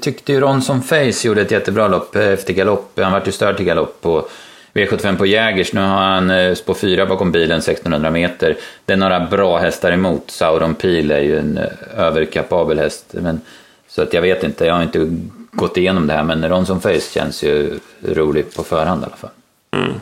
tyckte 0.00 0.32
ju 0.32 0.40
Ronson 0.40 0.82
Face 0.82 1.26
gjorde 1.26 1.40
ett 1.40 1.50
jättebra 1.50 1.88
lopp 1.88 2.16
efter 2.16 2.52
galopp. 2.52 2.98
Han 3.00 3.12
vart 3.12 3.28
ju 3.28 3.32
störd 3.32 3.56
till 3.56 3.66
galopp 3.66 4.00
på 4.00 4.28
V75 4.74 5.16
på 5.16 5.26
Jägers. 5.26 5.72
Nu 5.72 5.80
har 5.80 5.88
han 5.88 6.30
eh, 6.30 6.54
spår 6.54 6.74
4 6.74 7.06
bakom 7.06 7.32
bilen, 7.32 7.58
1600 7.58 8.10
meter. 8.10 8.56
Det 8.84 8.92
är 8.92 8.96
några 8.96 9.20
bra 9.20 9.58
hästar 9.58 9.92
emot. 9.92 10.30
Sauron 10.30 10.74
Pil 10.74 11.10
är 11.10 11.20
ju 11.20 11.38
en 11.38 11.58
eh, 11.58 11.64
överkapabel 11.96 12.78
häst. 12.78 13.06
Men, 13.10 13.40
så 13.88 14.02
att 14.02 14.12
jag 14.12 14.22
vet 14.22 14.44
inte, 14.44 14.66
jag 14.66 14.74
har 14.74 14.82
inte 14.82 15.18
gått 15.52 15.76
igenom 15.76 16.06
det 16.06 16.14
här, 16.14 16.24
men 16.24 16.48
Ronson 16.48 16.80
Face 16.80 17.00
känns 17.00 17.42
ju 17.42 17.78
rolig 18.02 18.54
på 18.54 18.62
förhand 18.62 19.02
i 19.02 19.06
alla 19.06 19.16
fall. 19.16 19.30
Mm. 19.76 19.92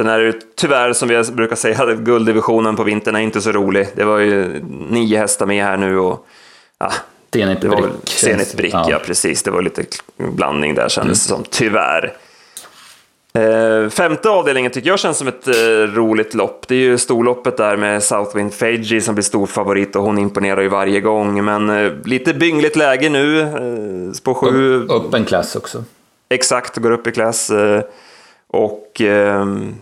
Sen 0.00 0.08
är 0.08 0.18
det 0.18 0.56
tyvärr, 0.56 0.92
som 0.92 1.08
vi 1.08 1.22
brukar 1.32 1.56
säga, 1.56 1.82
att 1.82 1.98
gulddivisionen 1.98 2.76
på 2.76 2.82
vintern 2.82 3.16
är 3.16 3.20
inte 3.20 3.40
så 3.40 3.52
rolig. 3.52 3.88
Det 3.94 4.04
var 4.04 4.18
ju 4.18 4.62
nio 4.90 5.18
hästar 5.18 5.46
med 5.46 5.64
här 5.64 5.76
nu 5.76 5.98
och 5.98 6.26
ja, 6.78 6.92
Zenit 7.32 7.60
Brick. 7.60 7.74
Zenit 8.04 8.54
Brick, 8.54 8.74
ja. 8.74 8.86
ja. 8.90 8.98
precis. 8.98 9.42
Det 9.42 9.50
var 9.50 9.62
lite 9.62 9.84
blandning 10.16 10.74
där 10.74 10.88
kändes 10.88 11.30
mm. 11.30 11.36
som, 11.36 11.44
tyvärr. 11.50 12.12
Eh, 13.32 13.88
femte 13.88 14.28
avdelningen 14.28 14.70
tycker 14.70 14.88
jag 14.88 14.98
känns 14.98 15.18
som 15.18 15.28
ett 15.28 15.48
eh, 15.48 15.52
roligt 15.94 16.34
lopp. 16.34 16.68
Det 16.68 16.74
är 16.74 16.78
ju 16.78 16.98
storloppet 16.98 17.56
där 17.56 17.76
med 17.76 18.02
Southwind 18.02 18.54
Fagey 18.54 19.00
som 19.00 19.14
blir 19.14 19.22
stor 19.22 19.46
favorit 19.46 19.96
och 19.96 20.02
hon 20.02 20.18
imponerar 20.18 20.60
ju 20.60 20.68
varje 20.68 21.00
gång. 21.00 21.44
Men 21.44 21.70
eh, 21.70 21.92
lite 22.04 22.34
byngligt 22.34 22.76
läge 22.76 23.08
nu. 23.08 23.40
Eh, 23.40 24.12
spår 24.12 24.34
sju. 24.34 24.74
Upp, 24.74 24.90
upp 24.90 25.14
en 25.14 25.24
klass 25.24 25.56
också. 25.56 25.84
Exakt, 26.28 26.76
går 26.76 26.90
upp 26.90 27.06
i 27.06 27.12
klass. 27.12 27.50
Eh, 27.50 27.82
och 28.52 29.00
ehm, 29.00 29.74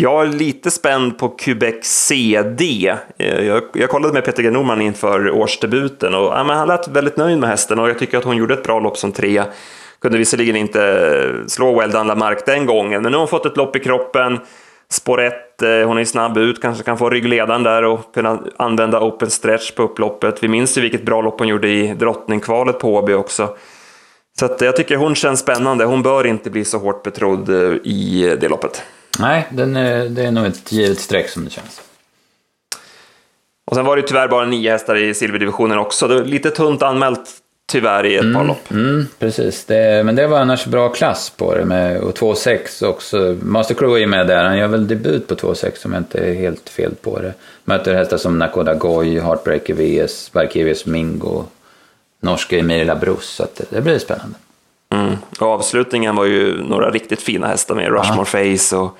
jag 0.00 0.22
är 0.22 0.26
lite 0.26 0.70
spänd 0.70 1.18
på 1.18 1.28
Quebec 1.28 1.84
CD. 1.84 2.94
Eh, 3.18 3.44
jag, 3.44 3.62
jag 3.72 3.90
kollade 3.90 4.14
med 4.14 4.24
Peter 4.24 4.42
G. 4.42 4.50
Norman 4.50 4.80
inför 4.80 5.30
årsdebuten 5.30 6.14
och 6.14 6.24
ja, 6.24 6.44
men 6.44 6.56
han 6.56 6.68
lät 6.68 6.88
väldigt 6.88 7.16
nöjd 7.16 7.38
med 7.38 7.48
hästen 7.48 7.78
och 7.78 7.88
jag 7.88 7.98
tycker 7.98 8.18
att 8.18 8.24
hon 8.24 8.36
gjorde 8.36 8.54
ett 8.54 8.62
bra 8.62 8.80
lopp 8.80 8.96
som 8.96 9.12
trea. 9.12 9.46
Kunde 10.00 10.18
visserligen 10.18 10.56
inte 10.56 11.44
slå 11.46 11.78
Well 11.78 11.90
Done 11.90 12.36
den 12.46 12.66
gången, 12.66 13.02
men 13.02 13.12
nu 13.12 13.16
har 13.16 13.22
hon 13.22 13.28
fått 13.28 13.46
ett 13.46 13.56
lopp 13.56 13.76
i 13.76 13.80
kroppen. 13.80 14.38
Spår 14.90 15.20
1, 15.20 15.62
eh, 15.62 15.86
hon 15.86 15.98
är 15.98 16.04
snabb 16.04 16.38
ut, 16.38 16.62
kanske 16.62 16.84
kan 16.84 16.98
få 16.98 17.10
ryggledaren 17.10 17.62
där 17.62 17.84
och 17.84 18.14
kunna 18.14 18.42
använda 18.56 19.00
open 19.00 19.30
stretch 19.30 19.72
på 19.72 19.82
upploppet. 19.82 20.42
Vi 20.42 20.48
minns 20.48 20.78
ju 20.78 20.82
vilket 20.82 21.02
bra 21.02 21.22
lopp 21.22 21.38
hon 21.38 21.48
gjorde 21.48 21.68
i 21.68 21.94
drottningkvalet 21.94 22.78
på 22.78 22.94
Åby 22.94 23.12
också. 23.12 23.56
Så 24.38 24.44
att 24.44 24.60
jag 24.60 24.76
tycker 24.76 24.96
hon 24.96 25.14
känns 25.14 25.40
spännande. 25.40 25.84
Hon 25.84 26.02
bör 26.02 26.26
inte 26.26 26.50
bli 26.50 26.64
så 26.64 26.78
hårt 26.78 27.02
betrodd 27.02 27.48
eh, 27.48 27.72
i 27.84 28.36
det 28.40 28.48
loppet. 28.48 28.82
Nej, 29.20 29.46
den 29.50 29.76
är, 29.76 30.08
det 30.08 30.24
är 30.24 30.30
nog 30.30 30.46
ett 30.46 30.72
givet 30.72 31.00
streck 31.00 31.28
som 31.28 31.44
det 31.44 31.50
känns. 31.50 31.80
Och 33.64 33.76
sen 33.76 33.84
var 33.84 33.96
det 33.96 34.02
tyvärr 34.02 34.28
bara 34.28 34.46
nio 34.46 34.70
hästar 34.70 34.96
i 34.96 35.14
silverdivisionen 35.14 35.78
också. 35.78 36.08
Det 36.08 36.14
var 36.14 36.24
lite 36.24 36.50
tunt 36.50 36.82
anmält 36.82 37.30
tyvärr 37.72 38.06
i 38.06 38.14
ett 38.16 38.22
mm, 38.22 38.34
par 38.34 38.44
lopp. 38.44 38.70
Mm, 38.70 39.06
precis, 39.18 39.64
det, 39.64 40.04
men 40.04 40.16
det 40.16 40.26
var 40.26 40.38
annars 40.38 40.66
bra 40.66 40.88
klass 40.88 41.30
på 41.30 41.54
det. 41.54 41.64
Med, 41.64 42.00
och 42.00 42.18
2,6 42.18 42.84
också. 42.84 43.36
Master 43.42 43.74
Crew 43.74 44.02
är 44.02 44.06
med 44.06 44.26
där, 44.26 44.44
han 44.44 44.58
gör 44.58 44.68
väl 44.68 44.88
debut 44.88 45.26
på 45.26 45.34
2,6 45.34 45.86
om 45.86 45.92
jag 45.92 46.00
inte 46.00 46.18
är 46.18 46.34
helt 46.34 46.68
fel 46.68 46.94
på 47.02 47.20
det. 47.20 47.34
Möter 47.64 47.94
hästar 47.94 48.16
som 48.16 48.38
Nakoda 48.38 48.74
Goy, 48.74 49.20
Heartbreaker 49.20 49.74
VS, 49.74 50.32
Barkevius 50.32 50.86
Mingo, 50.86 51.44
norska 52.20 52.58
Emilia 52.58 52.96
Brus. 52.96 53.24
Så 53.24 53.46
det, 53.56 53.64
det 53.70 53.80
blir 53.80 53.98
spännande. 53.98 54.36
Mm. 54.94 55.16
Och 55.38 55.46
avslutningen 55.46 56.16
var 56.16 56.24
ju 56.24 56.62
några 56.62 56.90
riktigt 56.90 57.22
fina 57.22 57.46
hästar 57.46 57.74
med 57.74 57.84
Rushmore 57.84 58.42
Aha. 58.42 58.56
Face 58.56 58.76
och 58.76 58.98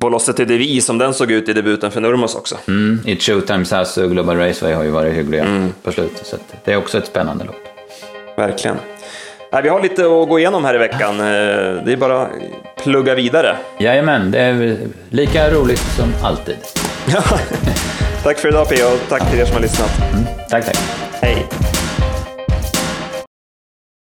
Bolosse 0.00 0.32
till 0.32 0.48
Devi 0.48 0.80
som 0.80 0.98
den 0.98 1.14
såg 1.14 1.30
ut 1.30 1.48
i 1.48 1.52
debuten 1.52 1.90
för 1.90 2.00
Nurmos 2.00 2.34
också. 2.34 2.56
Mm. 2.68 3.00
I 3.04 3.16
Showtime 3.16 3.64
SAS 3.64 3.96
och 3.96 4.10
Global 4.10 4.36
Raceway 4.36 4.74
har 4.74 4.84
ju 4.84 4.90
varit 4.90 5.14
hyggliga 5.14 5.44
mm. 5.44 5.72
på 5.82 5.92
slutet, 5.92 6.26
så 6.26 6.36
det 6.64 6.72
är 6.72 6.76
också 6.76 6.98
ett 6.98 7.06
spännande 7.06 7.44
lopp. 7.44 7.56
Verkligen. 8.36 8.76
Nej, 9.52 9.62
vi 9.62 9.68
har 9.68 9.82
lite 9.82 10.02
att 10.02 10.28
gå 10.28 10.38
igenom 10.38 10.64
här 10.64 10.74
i 10.74 10.78
veckan. 10.78 11.20
Eh, 11.20 11.26
det 11.84 11.92
är 11.92 11.96
bara 11.96 12.22
att 12.22 12.30
plugga 12.82 13.14
vidare. 13.14 13.56
Jajamän, 13.78 14.30
det 14.30 14.38
är 14.38 14.78
lika 15.10 15.50
roligt 15.50 15.84
som 15.96 16.26
alltid. 16.26 16.56
tack 18.22 18.38
för 18.38 18.48
idag 18.48 18.68
P.O. 18.68 18.86
och 18.86 19.08
tack 19.08 19.30
till 19.30 19.40
er 19.40 19.44
som 19.44 19.54
har 19.54 19.62
lyssnat. 19.62 19.90
Mm, 20.12 20.24
tack, 20.50 20.64
tack. 20.64 20.78
Hej. 21.22 21.46